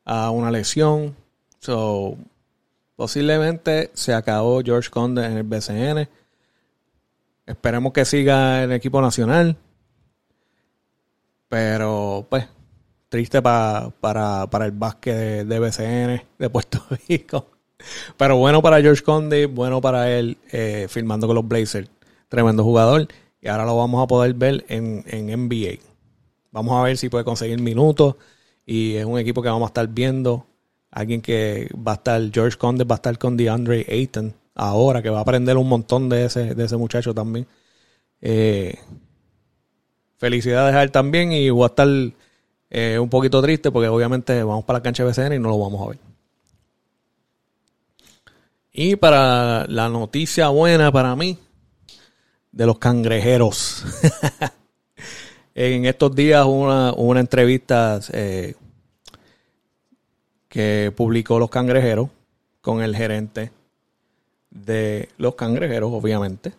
a 0.03 0.31
una 0.31 0.51
lesión. 0.51 1.15
So, 1.59 2.17
posiblemente 2.95 3.91
se 3.93 4.13
acabó 4.13 4.61
George 4.63 4.89
Conde 4.89 5.25
en 5.25 5.37
el 5.37 5.43
BCN. 5.43 6.09
Esperemos 7.45 7.93
que 7.93 8.05
siga 8.05 8.63
en 8.63 8.71
el 8.71 8.77
equipo 8.77 9.01
nacional. 9.01 9.57
Pero, 11.47 12.25
pues, 12.29 12.47
triste 13.09 13.41
para, 13.41 13.93
el 14.65 14.71
básquet 14.71 15.45
de, 15.45 15.59
BCN 15.59 16.21
de 16.37 16.49
Puerto 16.49 16.83
Rico. 17.07 17.51
Pero 18.17 18.37
bueno 18.37 18.61
para 18.61 18.81
George 18.81 19.03
Conde, 19.03 19.45
bueno 19.45 19.79
para 19.79 20.09
él 20.09 20.37
eh, 20.51 20.87
firmando 20.89 21.27
con 21.27 21.35
los 21.35 21.47
Blazers. 21.47 21.89
Tremendo 22.29 22.63
jugador. 22.63 23.07
Y 23.45 23.47
ahora 23.47 23.63
lo 23.63 23.77
vamos 23.77 24.03
a 24.03 24.07
poder 24.07 24.33
ver 24.33 24.65
en, 24.69 25.03
NBA. 25.05 25.77
Vamos 26.51 26.79
a 26.79 26.81
ver 26.81 26.97
si 26.97 27.09
puede 27.09 27.23
conseguir 27.23 27.61
minutos. 27.61 28.15
Y 28.65 28.95
es 28.95 29.05
un 29.05 29.19
equipo 29.19 29.43
que 29.43 29.49
vamos 29.49 29.67
a 29.67 29.69
estar 29.69 29.87
viendo. 29.87 30.47
Alguien 30.89 31.21
que 31.21 31.69
va 31.75 31.91
a 31.91 31.95
estar, 31.95 32.19
George 32.33 32.57
Conde 32.57 32.85
va 32.85 32.95
a 32.95 32.97
estar 32.97 33.15
con 33.19 33.37
DeAndre 33.37 33.85
Ayton 33.87 34.33
ahora, 34.55 35.03
que 35.03 35.11
va 35.11 35.19
a 35.19 35.21
aprender 35.21 35.57
un 35.57 35.69
montón 35.69 36.09
de 36.09 36.25
ese, 36.25 36.55
de 36.55 36.65
ese 36.65 36.75
muchacho 36.75 37.13
también. 37.13 37.45
Eh, 38.19 38.79
felicidades 40.17 40.73
a 40.73 40.81
él 40.81 40.89
también 40.89 41.31
y 41.31 41.47
voy 41.51 41.65
a 41.65 41.67
estar 41.67 41.87
eh, 42.71 42.97
un 42.97 43.09
poquito 43.09 43.43
triste 43.43 43.69
porque 43.69 43.89
obviamente 43.89 44.41
vamos 44.41 44.65
para 44.65 44.79
la 44.79 44.83
cancha 44.83 45.03
de 45.03 45.11
BCN 45.11 45.33
y 45.33 45.39
no 45.39 45.49
lo 45.49 45.59
vamos 45.59 45.85
a 45.85 45.89
ver. 45.89 45.99
Y 48.73 48.95
para 48.95 49.67
la 49.67 49.87
noticia 49.87 50.47
buena 50.47 50.91
para 50.91 51.15
mí, 51.15 51.37
de 52.55 52.65
los 52.65 52.79
cangrejeros. 52.79 53.85
en 55.55 55.85
estos 55.85 56.15
días 56.15 56.45
hubo 56.45 56.93
una, 56.95 57.19
entrevista 57.19 57.99
eh, 58.11 58.55
que 60.47 60.91
publicó 60.95 61.37
Los 61.37 61.49
Cangrejeros 61.49 62.09
con 62.61 62.81
el 62.81 62.95
gerente 62.95 63.51
de 64.49 65.09
Los 65.17 65.35
Cangrejeros, 65.35 65.91
obviamente. 65.93 66.53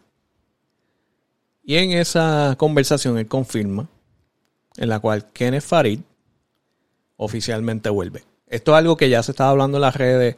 Y 1.64 1.76
en 1.76 1.92
esa 1.92 2.54
conversación 2.58 3.18
él 3.18 3.26
confirma 3.26 3.88
en 4.76 4.90
la 4.90 5.00
cual 5.00 5.24
Kenneth 5.32 5.64
Farid 5.64 6.00
oficialmente 7.16 7.88
vuelve. 7.88 8.22
Esto 8.48 8.72
es 8.72 8.78
algo 8.78 8.98
que 8.98 9.08
ya 9.08 9.22
se 9.22 9.32
estaba 9.32 9.50
hablando 9.50 9.78
en 9.78 9.82
las 9.82 9.96
redes. 9.96 10.36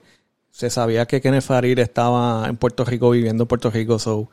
Se 0.53 0.71
sabía 0.71 1.07
que 1.07 1.21
Kenneth 1.21 1.42
Farid 1.42 1.81
estaba 1.81 2.49
en 2.49 2.57
Puerto 2.57 2.85
Rico, 2.85 3.11
viviendo 3.11 3.42
en 3.42 3.49
Puerto 3.49 3.71
Rico, 3.73 3.99
so 3.99 4.31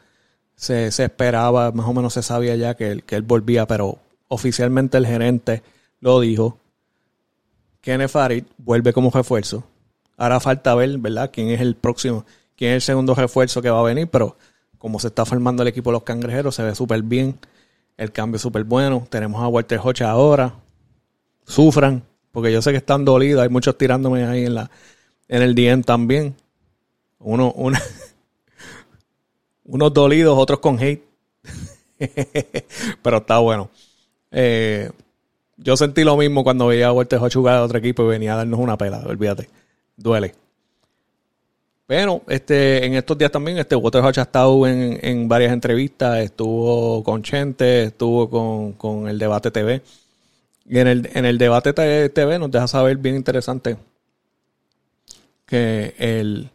se, 0.55 0.87
esperaba, 0.87 1.71
más 1.71 1.85
o 1.85 1.93
menos 1.93 2.13
se 2.13 2.23
sabía 2.23 2.55
ya 2.55 2.75
que 2.75 2.91
él, 2.91 3.03
que 3.03 3.15
él 3.15 3.21
volvía, 3.21 3.67
pero 3.67 3.99
oficialmente 4.27 4.97
el 4.97 5.05
gerente 5.05 5.63
lo 5.99 6.19
dijo. 6.19 6.57
Kenneth 7.81 8.09
Farid 8.09 8.43
vuelve 8.57 8.93
como 8.93 9.11
refuerzo. 9.11 9.63
Ahora 10.17 10.39
falta 10.39 10.73
ver, 10.75 10.97
¿verdad?, 10.97 11.29
quién 11.31 11.49
es 11.49 11.61
el 11.61 11.75
próximo, 11.75 12.25
quién 12.55 12.71
es 12.71 12.75
el 12.75 12.81
segundo 12.81 13.13
refuerzo 13.15 13.61
que 13.61 13.69
va 13.69 13.79
a 13.79 13.83
venir, 13.83 14.07
pero 14.09 14.37
como 14.77 14.99
se 14.99 15.07
está 15.07 15.25
formando 15.25 15.63
el 15.63 15.67
equipo 15.67 15.89
de 15.89 15.93
los 15.93 16.03
cangrejeros, 16.03 16.55
se 16.55 16.63
ve 16.63 16.75
súper 16.75 17.01
bien. 17.01 17.37
El 17.97 18.11
cambio 18.11 18.35
es 18.35 18.41
súper 18.41 18.63
bueno. 18.63 19.07
Tenemos 19.09 19.41
a 19.41 19.47
Walter 19.47 19.79
Hocha 19.83 20.09
ahora. 20.09 20.53
Sufran, 21.45 22.03
porque 22.31 22.51
yo 22.51 22.61
sé 22.61 22.71
que 22.71 22.77
están 22.77 23.05
dolidos. 23.05 23.41
Hay 23.41 23.49
muchos 23.49 23.77
tirándome 23.77 24.25
ahí 24.25 24.45
en, 24.45 24.55
la, 24.55 24.69
en 25.27 25.41
el 25.41 25.55
DM 25.55 25.83
también. 25.83 26.35
Uno, 27.19 27.51
una, 27.53 27.81
unos 29.65 29.93
dolidos, 29.93 30.37
otros 30.37 30.59
con 30.59 30.79
hate. 30.79 31.03
Pero 33.01 33.17
está 33.17 33.39
bueno. 33.39 33.69
Eh, 34.31 34.89
yo 35.57 35.77
sentí 35.77 36.03
lo 36.03 36.17
mismo 36.17 36.43
cuando 36.43 36.67
veía 36.67 36.87
a 36.87 36.91
Walter 36.91 37.19
jugar 37.19 37.57
a 37.57 37.63
otro 37.63 37.77
equipo 37.77 38.03
y 38.03 38.07
venía 38.07 38.33
a 38.33 38.37
darnos 38.37 38.59
una 38.59 38.77
pela, 38.77 38.99
olvídate. 39.05 39.49
Duele. 39.95 40.35
Pero 41.87 42.23
este, 42.27 42.85
en 42.85 42.95
estos 42.95 43.17
días 43.17 43.31
también, 43.31 43.57
este 43.59 43.75
Walter 43.75 44.01
Hodge 44.01 44.17
ha 44.19 44.23
estado 44.23 44.65
en, 44.67 44.99
en, 45.03 45.27
varias 45.27 45.53
entrevistas, 45.53 46.17
estuvo 46.19 47.03
con 47.03 47.21
Chente, 47.21 47.83
estuvo 47.83 48.29
con, 48.29 48.73
con, 48.73 49.07
el 49.07 49.19
Debate 49.19 49.51
TV. 49.51 49.83
Y 50.67 50.79
en 50.79 50.87
el, 50.87 51.09
en 51.13 51.25
el 51.25 51.37
Debate 51.37 51.73
TV 52.09 52.39
nos 52.39 52.49
deja 52.49 52.67
saber 52.67 52.97
bien 52.97 53.15
interesante 53.15 53.77
que 55.45 55.93
el, 55.99 56.49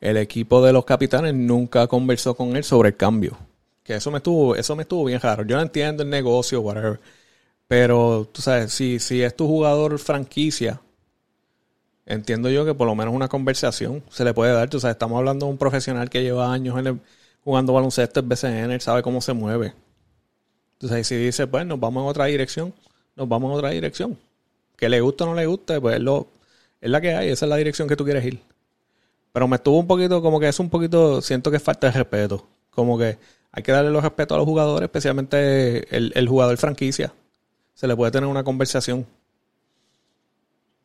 el 0.00 0.16
equipo 0.16 0.64
de 0.64 0.72
los 0.72 0.84
capitanes 0.84 1.34
nunca 1.34 1.86
conversó 1.86 2.34
con 2.34 2.56
él 2.56 2.64
sobre 2.64 2.90
el 2.90 2.96
cambio. 2.96 3.36
Que 3.82 3.94
eso 3.94 4.10
me 4.10 4.18
estuvo, 4.18 4.56
eso 4.56 4.76
me 4.76 4.82
estuvo 4.82 5.04
bien 5.04 5.20
raro. 5.20 5.44
Yo 5.44 5.56
no 5.56 5.62
entiendo 5.62 6.02
el 6.02 6.10
negocio, 6.10 6.60
whatever. 6.60 7.00
Pero, 7.68 8.28
tú 8.32 8.42
sabes, 8.42 8.72
si, 8.72 8.98
si 8.98 9.22
es 9.22 9.34
tu 9.36 9.46
jugador 9.46 9.98
franquicia, 9.98 10.80
entiendo 12.06 12.48
yo 12.50 12.64
que 12.64 12.74
por 12.74 12.86
lo 12.86 12.94
menos 12.94 13.14
una 13.14 13.28
conversación 13.28 14.02
se 14.10 14.24
le 14.24 14.34
puede 14.34 14.52
dar. 14.52 14.70
Tú 14.70 14.80
sabes, 14.80 14.94
estamos 14.94 15.18
hablando 15.18 15.46
de 15.46 15.52
un 15.52 15.58
profesional 15.58 16.08
que 16.10 16.22
lleva 16.22 16.52
años 16.52 16.76
jugando 17.44 17.72
baloncesto 17.72 18.20
en 18.20 18.28
BCN, 18.28 18.70
él 18.72 18.80
sabe 18.80 19.02
cómo 19.02 19.20
se 19.20 19.32
mueve. 19.32 19.72
Entonces, 20.74 21.06
si 21.06 21.16
dice, 21.16 21.46
pues 21.46 21.64
nos 21.64 21.78
vamos 21.80 22.02
en 22.02 22.08
otra 22.08 22.26
dirección, 22.26 22.74
nos 23.14 23.28
vamos 23.28 23.50
en 23.50 23.58
otra 23.58 23.70
dirección. 23.70 24.18
Que 24.76 24.88
le 24.88 25.00
guste 25.00 25.24
o 25.24 25.28
no 25.28 25.34
le 25.34 25.46
guste, 25.46 25.80
pues 25.80 26.00
lo, 26.00 26.28
es 26.80 26.90
la 26.90 27.00
que 27.00 27.14
hay, 27.14 27.28
esa 27.30 27.46
es 27.46 27.50
la 27.50 27.56
dirección 27.56 27.88
que 27.88 27.96
tú 27.96 28.04
quieres 28.04 28.24
ir. 28.24 28.40
Pero 29.36 29.48
me 29.48 29.56
estuvo 29.56 29.78
un 29.78 29.86
poquito, 29.86 30.22
como 30.22 30.40
que 30.40 30.48
es 30.48 30.58
un 30.60 30.70
poquito, 30.70 31.20
siento 31.20 31.50
que 31.50 31.60
falta 31.60 31.88
de 31.88 31.92
respeto. 31.92 32.48
Como 32.70 32.96
que 32.96 33.18
hay 33.52 33.62
que 33.62 33.70
darle 33.70 33.90
los 33.90 34.02
respetos 34.02 34.34
a 34.34 34.38
los 34.38 34.46
jugadores, 34.46 34.86
especialmente 34.86 35.94
el, 35.94 36.26
jugador 36.26 36.56
franquicia. 36.56 37.12
Se 37.74 37.86
le 37.86 37.94
puede 37.94 38.12
tener 38.12 38.30
una 38.30 38.44
conversación 38.44 39.04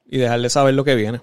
y 0.05 0.17
dejarle 0.17 0.49
saber 0.49 0.73
lo 0.73 0.83
que 0.83 0.95
viene. 0.95 1.21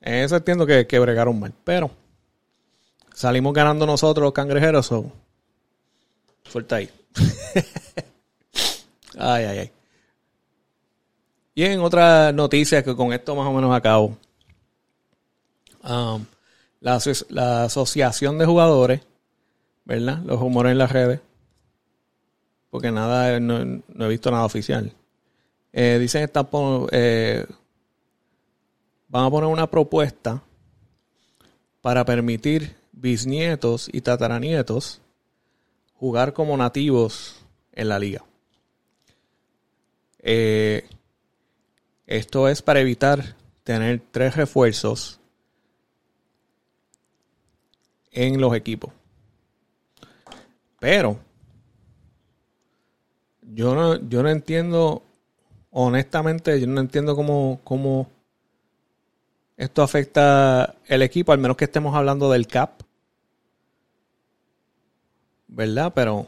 En 0.00 0.14
eso 0.14 0.34
entiendo 0.34 0.64
que, 0.64 0.86
que 0.86 0.98
bregaron 0.98 1.38
mal. 1.38 1.52
Pero 1.62 1.90
salimos 3.12 3.52
ganando 3.52 3.84
nosotros 3.84 4.24
los 4.24 4.32
cangrejeros. 4.32 4.86
So. 4.86 5.12
Suelta 6.48 6.76
ahí. 6.76 6.88
ay, 9.18 9.44
ay, 9.44 9.58
ay. 9.58 9.70
Y 11.54 11.64
en 11.64 11.80
otra 11.80 12.32
noticia 12.32 12.82
que 12.82 12.96
con 12.96 13.12
esto 13.12 13.36
más 13.36 13.46
o 13.46 13.52
menos 13.52 13.76
acabo. 13.76 14.16
Um, 15.86 16.26
la, 16.80 17.64
asociación 17.64 18.38
de 18.38 18.46
jugadores, 18.46 19.00
¿verdad? 19.84 20.18
Los 20.24 20.40
rumores 20.40 20.72
en 20.72 20.78
las 20.78 20.90
redes, 20.90 21.20
porque 22.70 22.90
nada, 22.90 23.38
no, 23.38 23.80
he 24.04 24.08
visto 24.08 24.30
nada 24.30 24.44
oficial. 24.44 24.92
Eh, 25.72 25.98
dicen 26.00 26.20
que 26.20 26.24
están 26.24 26.48
eh, 26.90 27.46
van 29.08 29.24
a 29.24 29.30
poner 29.30 29.48
una 29.48 29.70
propuesta 29.70 30.42
para 31.80 32.04
permitir 32.04 32.74
bisnietos 32.92 33.88
y 33.92 34.00
tataranietos 34.00 35.00
jugar 35.94 36.32
como 36.32 36.56
nativos 36.56 37.36
en 37.72 37.88
la 37.88 37.98
liga. 37.98 38.24
Eh, 40.18 40.88
esto 42.06 42.48
es 42.48 42.62
para 42.62 42.80
evitar 42.80 43.36
tener 43.62 44.02
tres 44.10 44.34
refuerzos 44.34 45.20
en 48.16 48.40
los 48.40 48.54
equipos. 48.56 48.92
Pero 50.80 51.18
yo 53.42 53.74
no, 53.74 53.96
yo 54.08 54.22
no 54.22 54.30
entiendo, 54.30 55.02
honestamente, 55.70 56.58
yo 56.60 56.66
no 56.66 56.80
entiendo 56.80 57.14
cómo, 57.14 57.60
cómo 57.62 58.08
esto 59.56 59.82
afecta 59.82 60.74
el 60.86 61.02
equipo, 61.02 61.32
al 61.32 61.38
menos 61.38 61.56
que 61.56 61.66
estemos 61.66 61.94
hablando 61.94 62.30
del 62.30 62.46
CAP. 62.46 62.82
¿Verdad? 65.48 65.92
Pero 65.94 66.26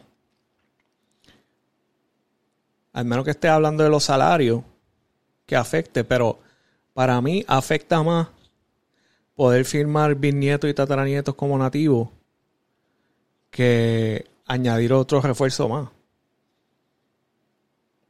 al 2.93 3.05
menos 3.05 3.25
que 3.25 3.33
esté 3.33 3.49
hablando 3.49 3.83
de 3.83 3.91
los 3.91 4.05
salarios 4.05 4.63
que 5.47 5.57
afecte, 5.57 6.05
pero 6.05 6.39
para 6.95 7.21
mí 7.21 7.45
afecta 7.47 8.03
más 8.03 8.29
poder 9.39 9.65
firmar 9.65 10.17
bisnietos 10.17 10.69
y 10.69 10.75
tataranietos 10.75 11.33
como 11.37 11.57
nativos 11.57 12.09
que 13.53 14.27
añadir 14.47 14.93
otro 14.93 15.21
refuerzo 15.21 15.69
más. 15.69 15.89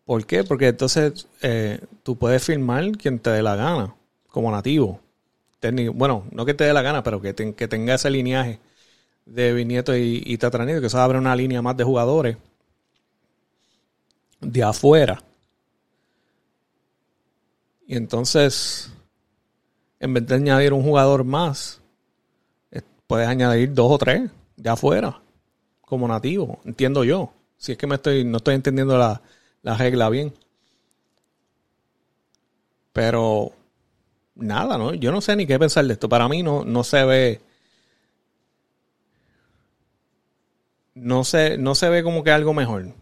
¿Por 0.06 0.24
qué? 0.24 0.42
Porque 0.42 0.68
entonces 0.68 1.28
eh, 1.42 1.80
tú 2.02 2.16
puedes 2.16 2.42
firmar 2.42 2.92
quien 2.92 3.18
te 3.18 3.28
dé 3.28 3.42
la 3.42 3.56
gana, 3.56 3.94
como 4.28 4.50
nativo. 4.50 5.00
bueno, 5.92 6.24
no 6.30 6.46
que 6.46 6.54
te 6.54 6.64
dé 6.64 6.72
la 6.72 6.80
gana, 6.80 7.02
pero 7.02 7.20
que, 7.20 7.34
que 7.34 7.68
tenga 7.68 7.96
ese 7.96 8.08
lineaje 8.08 8.58
de 9.26 9.52
Vinieto 9.52 9.94
y, 9.94 10.22
y 10.24 10.38
Tatranito, 10.38 10.80
que 10.80 10.86
eso 10.86 10.98
abre 10.98 11.18
una 11.18 11.36
línea 11.36 11.60
más 11.60 11.76
de 11.76 11.84
jugadores 11.84 12.38
de 14.40 14.62
afuera. 14.62 15.22
Y 17.86 17.96
entonces, 17.98 18.90
en 20.00 20.14
vez 20.14 20.26
de 20.26 20.34
añadir 20.34 20.72
un 20.72 20.82
jugador 20.82 21.24
más, 21.24 21.80
eh, 22.70 22.82
puedes 23.06 23.28
añadir 23.28 23.72
dos 23.72 23.90
o 23.90 23.98
tres 23.98 24.30
de 24.56 24.70
afuera, 24.70 25.20
como 25.82 26.06
nativo, 26.08 26.60
entiendo 26.64 27.04
yo. 27.04 27.32
Si 27.56 27.72
es 27.72 27.78
que 27.78 27.86
me 27.86 27.96
estoy, 27.96 28.24
no 28.24 28.36
estoy 28.36 28.54
entendiendo 28.54 28.96
la, 28.96 29.20
la 29.62 29.76
regla 29.76 30.08
bien. 30.08 30.32
Pero 32.92 33.52
nada, 34.34 34.78
¿no? 34.78 34.94
Yo 34.94 35.10
no 35.12 35.20
sé 35.20 35.36
ni 35.36 35.46
qué 35.46 35.58
pensar 35.58 35.84
de 35.84 35.92
esto. 35.92 36.08
Para 36.08 36.28
mí 36.28 36.42
no, 36.42 36.64
no 36.64 36.84
se 36.84 37.04
ve. 37.04 37.40
No 40.94 41.24
se, 41.24 41.58
no 41.58 41.74
se 41.74 41.88
ve 41.88 42.02
como 42.02 42.24
que 42.24 42.30
algo 42.30 42.54
mejor. 42.54 42.94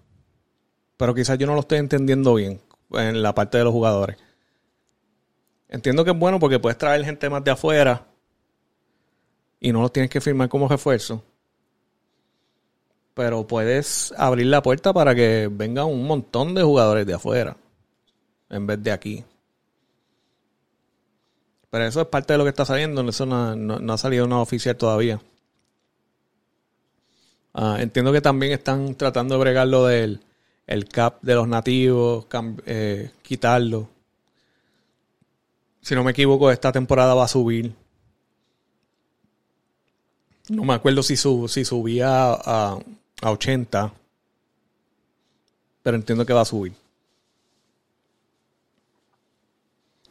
Pero 0.96 1.14
quizás 1.14 1.38
yo 1.38 1.46
no 1.46 1.54
lo 1.54 1.60
estoy 1.60 1.78
entendiendo 1.78 2.34
bien 2.34 2.60
en 2.92 3.22
la 3.22 3.34
parte 3.34 3.58
de 3.58 3.64
los 3.64 3.72
jugadores. 3.72 4.16
Entiendo 5.68 6.04
que 6.04 6.10
es 6.12 6.18
bueno 6.18 6.38
porque 6.38 6.58
puedes 6.58 6.78
traer 6.78 7.04
gente 7.04 7.28
más 7.28 7.42
de 7.42 7.50
afuera 7.50 8.06
y 9.60 9.72
no 9.72 9.80
los 9.82 9.92
tienes 9.92 10.10
que 10.10 10.20
firmar 10.20 10.48
como 10.48 10.68
refuerzo 10.68 11.24
pero 13.16 13.46
puedes 13.46 14.12
abrir 14.18 14.46
la 14.48 14.60
puerta 14.60 14.92
para 14.92 15.14
que 15.14 15.48
venga 15.50 15.86
un 15.86 16.06
montón 16.06 16.54
de 16.54 16.62
jugadores 16.62 17.06
de 17.06 17.14
afuera 17.14 17.56
en 18.50 18.66
vez 18.66 18.82
de 18.82 18.92
aquí. 18.92 19.24
Pero 21.70 21.84
eso 21.86 22.02
es 22.02 22.08
parte 22.08 22.34
de 22.34 22.38
lo 22.38 22.44
que 22.44 22.50
está 22.50 22.66
saliendo, 22.66 23.00
eso 23.08 23.24
no, 23.24 23.94
ha 23.94 23.96
salido 23.96 24.26
una 24.26 24.42
oficial 24.42 24.76
todavía. 24.76 25.18
Ah, 27.54 27.78
entiendo 27.80 28.12
que 28.12 28.20
también 28.20 28.52
están 28.52 28.94
tratando 28.96 29.36
de 29.36 29.40
bregar 29.40 29.66
lo 29.66 29.86
del 29.86 30.20
el 30.66 30.86
cap 30.86 31.22
de 31.22 31.36
los 31.36 31.48
nativos, 31.48 32.26
eh, 32.66 33.12
quitarlo. 33.22 33.88
Si 35.86 35.94
no 35.94 36.02
me 36.02 36.10
equivoco, 36.10 36.50
esta 36.50 36.72
temporada 36.72 37.14
va 37.14 37.26
a 37.26 37.28
subir. 37.28 37.72
No 40.48 40.64
me 40.64 40.74
acuerdo 40.74 41.00
si, 41.04 41.16
si 41.16 41.64
subía 41.64 42.32
a, 42.32 42.80
a 43.22 43.30
80. 43.30 43.92
Pero 45.84 45.96
entiendo 45.96 46.26
que 46.26 46.32
va 46.32 46.40
a 46.40 46.44
subir. 46.44 46.72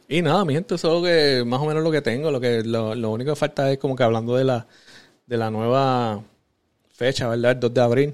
Y 0.08 0.22
nada, 0.22 0.46
mi 0.46 0.54
gente, 0.54 0.76
eso 0.76 0.88
es 0.88 0.94
lo 0.94 1.06
que, 1.06 1.44
más 1.46 1.60
o 1.60 1.66
menos 1.66 1.84
lo 1.84 1.92
que 1.92 2.02
tengo. 2.02 2.32
Lo 2.32 2.40
que 2.40 2.64
lo, 2.64 3.12
único 3.12 3.34
que 3.34 3.36
falta 3.36 3.70
es 3.70 3.78
como 3.78 3.98
que 3.98 4.04
hablando 4.04 4.38
de 4.38 4.46
la, 4.46 4.66
de 5.28 5.36
la 5.36 5.52
nueva 5.52 6.24
fecha, 6.88 7.28
¿verdad? 7.28 7.52
El 7.52 7.60
2 7.60 7.74
de 7.74 7.82
abril. 7.82 8.14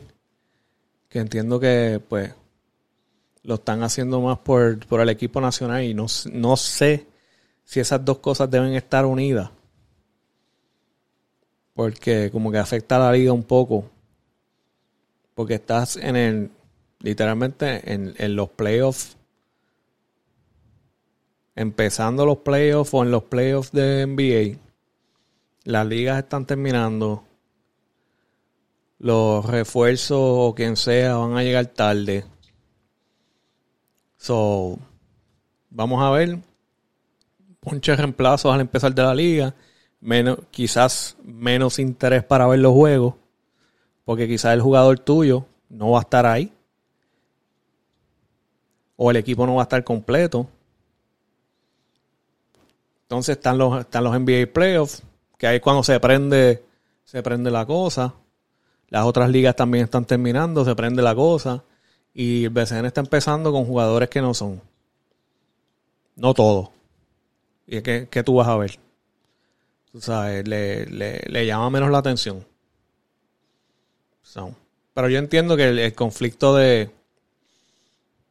Que 1.09 1.19
entiendo 1.19 1.59
que 1.59 2.01
pues 2.09 2.33
lo 3.43 3.53
están 3.53 3.83
haciendo 3.83 4.19
más 4.19 4.39
por, 4.39 4.83
por 4.87 4.99
el 4.99 5.09
equipo 5.09 5.39
nacional 5.39 5.83
y 5.83 5.93
no, 5.93 6.07
no 6.33 6.57
sé 6.57 7.10
si 7.71 7.79
esas 7.79 8.03
dos 8.03 8.17
cosas 8.17 8.51
deben 8.51 8.73
estar 8.73 9.05
unidas. 9.05 9.49
Porque 11.73 12.29
como 12.29 12.51
que 12.51 12.57
afecta 12.57 12.97
a 12.97 12.99
la 12.99 13.13
liga 13.13 13.31
un 13.31 13.45
poco 13.45 13.85
porque 15.35 15.53
estás 15.53 15.95
en 15.95 16.17
el, 16.17 16.51
literalmente 16.99 17.93
en, 17.93 18.35
los 18.35 18.49
playoffs, 18.49 19.15
empezando 21.55 22.25
los 22.25 22.39
playoffs 22.39 22.93
o 22.93 23.03
en 23.03 23.11
los 23.11 23.23
playoffs 23.23 23.71
de 23.71 24.05
NBA. 24.05 24.59
Las 25.63 25.87
ligas 25.87 26.19
están 26.19 26.45
terminando. 26.45 27.23
Los 28.99 29.45
refuerzos 29.45 30.19
o 30.19 30.53
quien 30.53 30.75
sea 30.75 31.15
van 31.15 31.37
a 31.37 31.43
llegar 31.43 31.67
tarde. 31.67 32.25
So, 34.17 34.77
vamos 35.69 36.03
a 36.03 36.09
ver. 36.11 36.50
Muchos 37.63 37.97
reemplazos 37.97 38.53
al 38.53 38.61
empezar 38.61 38.93
de 38.93 39.03
la 39.03 39.13
liga. 39.13 39.53
Menos, 39.99 40.39
quizás 40.49 41.15
menos 41.23 41.77
interés 41.79 42.23
para 42.23 42.47
ver 42.47 42.59
los 42.59 42.73
juegos 42.73 43.13
porque 44.05 44.27
quizás 44.27 44.53
el 44.53 44.61
jugador 44.61 44.99
tuyo 44.99 45.45
no 45.69 45.91
va 45.91 45.99
a 45.99 46.01
estar 46.01 46.25
ahí. 46.25 46.51
O 48.97 49.09
el 49.09 49.17
equipo 49.17 49.45
no 49.45 49.55
va 49.55 49.61
a 49.61 49.63
estar 49.63 49.83
completo. 49.83 50.47
Entonces 53.03 53.37
están 53.37 53.57
los, 53.57 53.79
están 53.79 54.03
los 54.03 54.19
NBA 54.19 54.51
Playoffs, 54.53 55.03
que 55.37 55.47
ahí 55.47 55.55
es 55.57 55.61
cuando 55.61 55.83
se 55.83 55.99
prende, 55.99 56.63
se 57.03 57.23
prende 57.23 57.49
la 57.51 57.65
cosa. 57.65 58.13
Las 58.89 59.05
otras 59.05 59.29
ligas 59.29 59.55
también 59.55 59.85
están 59.85 60.05
terminando, 60.05 60.65
se 60.65 60.75
prende 60.75 61.01
la 61.01 61.15
cosa. 61.15 61.63
Y 62.13 62.43
el 62.43 62.49
BCN 62.49 62.85
está 62.85 63.01
empezando 63.01 63.51
con 63.51 63.65
jugadores 63.65 64.09
que 64.09 64.21
no 64.21 64.33
son. 64.33 64.61
No 66.15 66.33
todos. 66.33 66.69
¿Y 67.71 67.81
que, 67.81 68.07
que 68.07 68.23
tú 68.23 68.35
vas 68.35 68.47
a 68.47 68.57
ver? 68.57 68.77
Tú 69.91 69.99
sabes, 70.01 70.47
le, 70.47 70.85
le 70.85 71.45
llama 71.47 71.71
menos 71.71 71.89
la 71.89 71.97
atención. 71.97 72.45
Pero 74.93 75.09
yo 75.09 75.19
entiendo 75.19 75.57
que 75.57 75.69
el, 75.69 75.93
conflicto 75.93 76.55
de, 76.55 76.89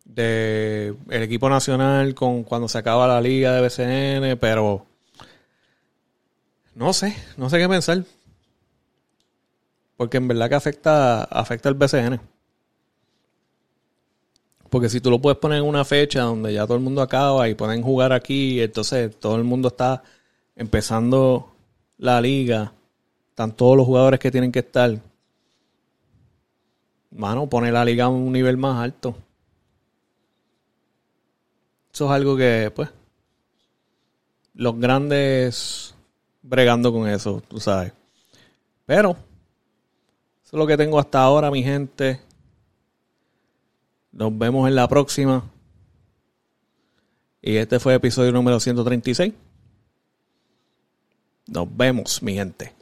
de 0.05 0.95
el 1.09 1.23
equipo 1.23 1.49
nacional 1.49 2.15
con 2.15 2.45
cuando 2.45 2.69
se 2.69 2.79
acaba 2.79 3.07
la 3.07 3.21
liga 3.21 3.53
de 3.53 3.61
BCN, 3.63 4.39
pero 4.39 4.87
no 6.75 6.93
sé, 6.93 7.17
no 7.37 7.51
sé 7.51 7.59
qué 7.59 7.69
pensar. 7.69 8.05
Porque 9.97 10.17
en 10.17 10.29
verdad 10.29 10.49
que 10.49 10.55
afecta, 10.55 11.25
afecta 11.25 11.69
al 11.69 11.75
BCN. 11.75 12.21
Porque 14.71 14.89
si 14.89 15.01
tú 15.01 15.11
lo 15.11 15.21
puedes 15.21 15.39
poner 15.39 15.59
en 15.59 15.65
una 15.65 15.85
fecha 15.85 16.23
donde 16.23 16.55
ya 16.55 16.65
todo 16.65 16.77
el 16.77 16.83
mundo 16.83 17.03
acaba 17.03 17.49
y 17.49 17.55
pueden 17.55 17.83
jugar 17.83 18.13
aquí, 18.13 18.61
entonces 18.61 19.15
todo 19.19 19.37
el 19.37 19.45
mundo 19.45 19.69
está 19.69 20.03
empezando 20.55 21.53
la 21.99 22.21
liga, 22.21 22.73
están 23.31 23.53
todos 23.53 23.77
los 23.77 23.85
jugadores 23.85 24.21
que 24.21 24.31
tienen 24.31 24.53
que 24.53 24.61
estar 24.61 24.99
mano, 27.11 27.49
pone 27.49 27.73
la 27.73 27.85
liga 27.85 28.05
a 28.05 28.09
un 28.09 28.33
nivel 28.33 28.57
más 28.57 28.81
alto. 28.83 29.17
Eso 31.93 32.05
es 32.07 32.11
algo 32.13 32.37
que, 32.37 32.73
pues, 32.75 32.89
los 34.55 34.79
grandes 34.79 35.95
bregando 36.43 36.93
con 36.93 37.09
eso, 37.09 37.43
tú 37.49 37.59
sabes. 37.59 37.93
Pero, 38.87 39.11
eso 39.11 40.57
es 40.57 40.59
lo 40.59 40.67
que 40.67 40.77
tengo 40.77 40.99
hasta 40.99 41.21
ahora, 41.21 41.51
mi 41.51 41.63
gente. 41.63 42.21
Nos 44.13 44.37
vemos 44.37 44.69
en 44.69 44.75
la 44.75 44.89
próxima. 44.89 45.45
Y 47.43 47.57
este 47.57 47.79
fue 47.79 47.93
el 47.93 47.99
episodio 47.99 48.33
número 48.33 48.61
136. 48.61 49.33
Nos 51.47 51.77
vemos, 51.77 52.23
mi 52.23 52.35
gente. 52.35 52.73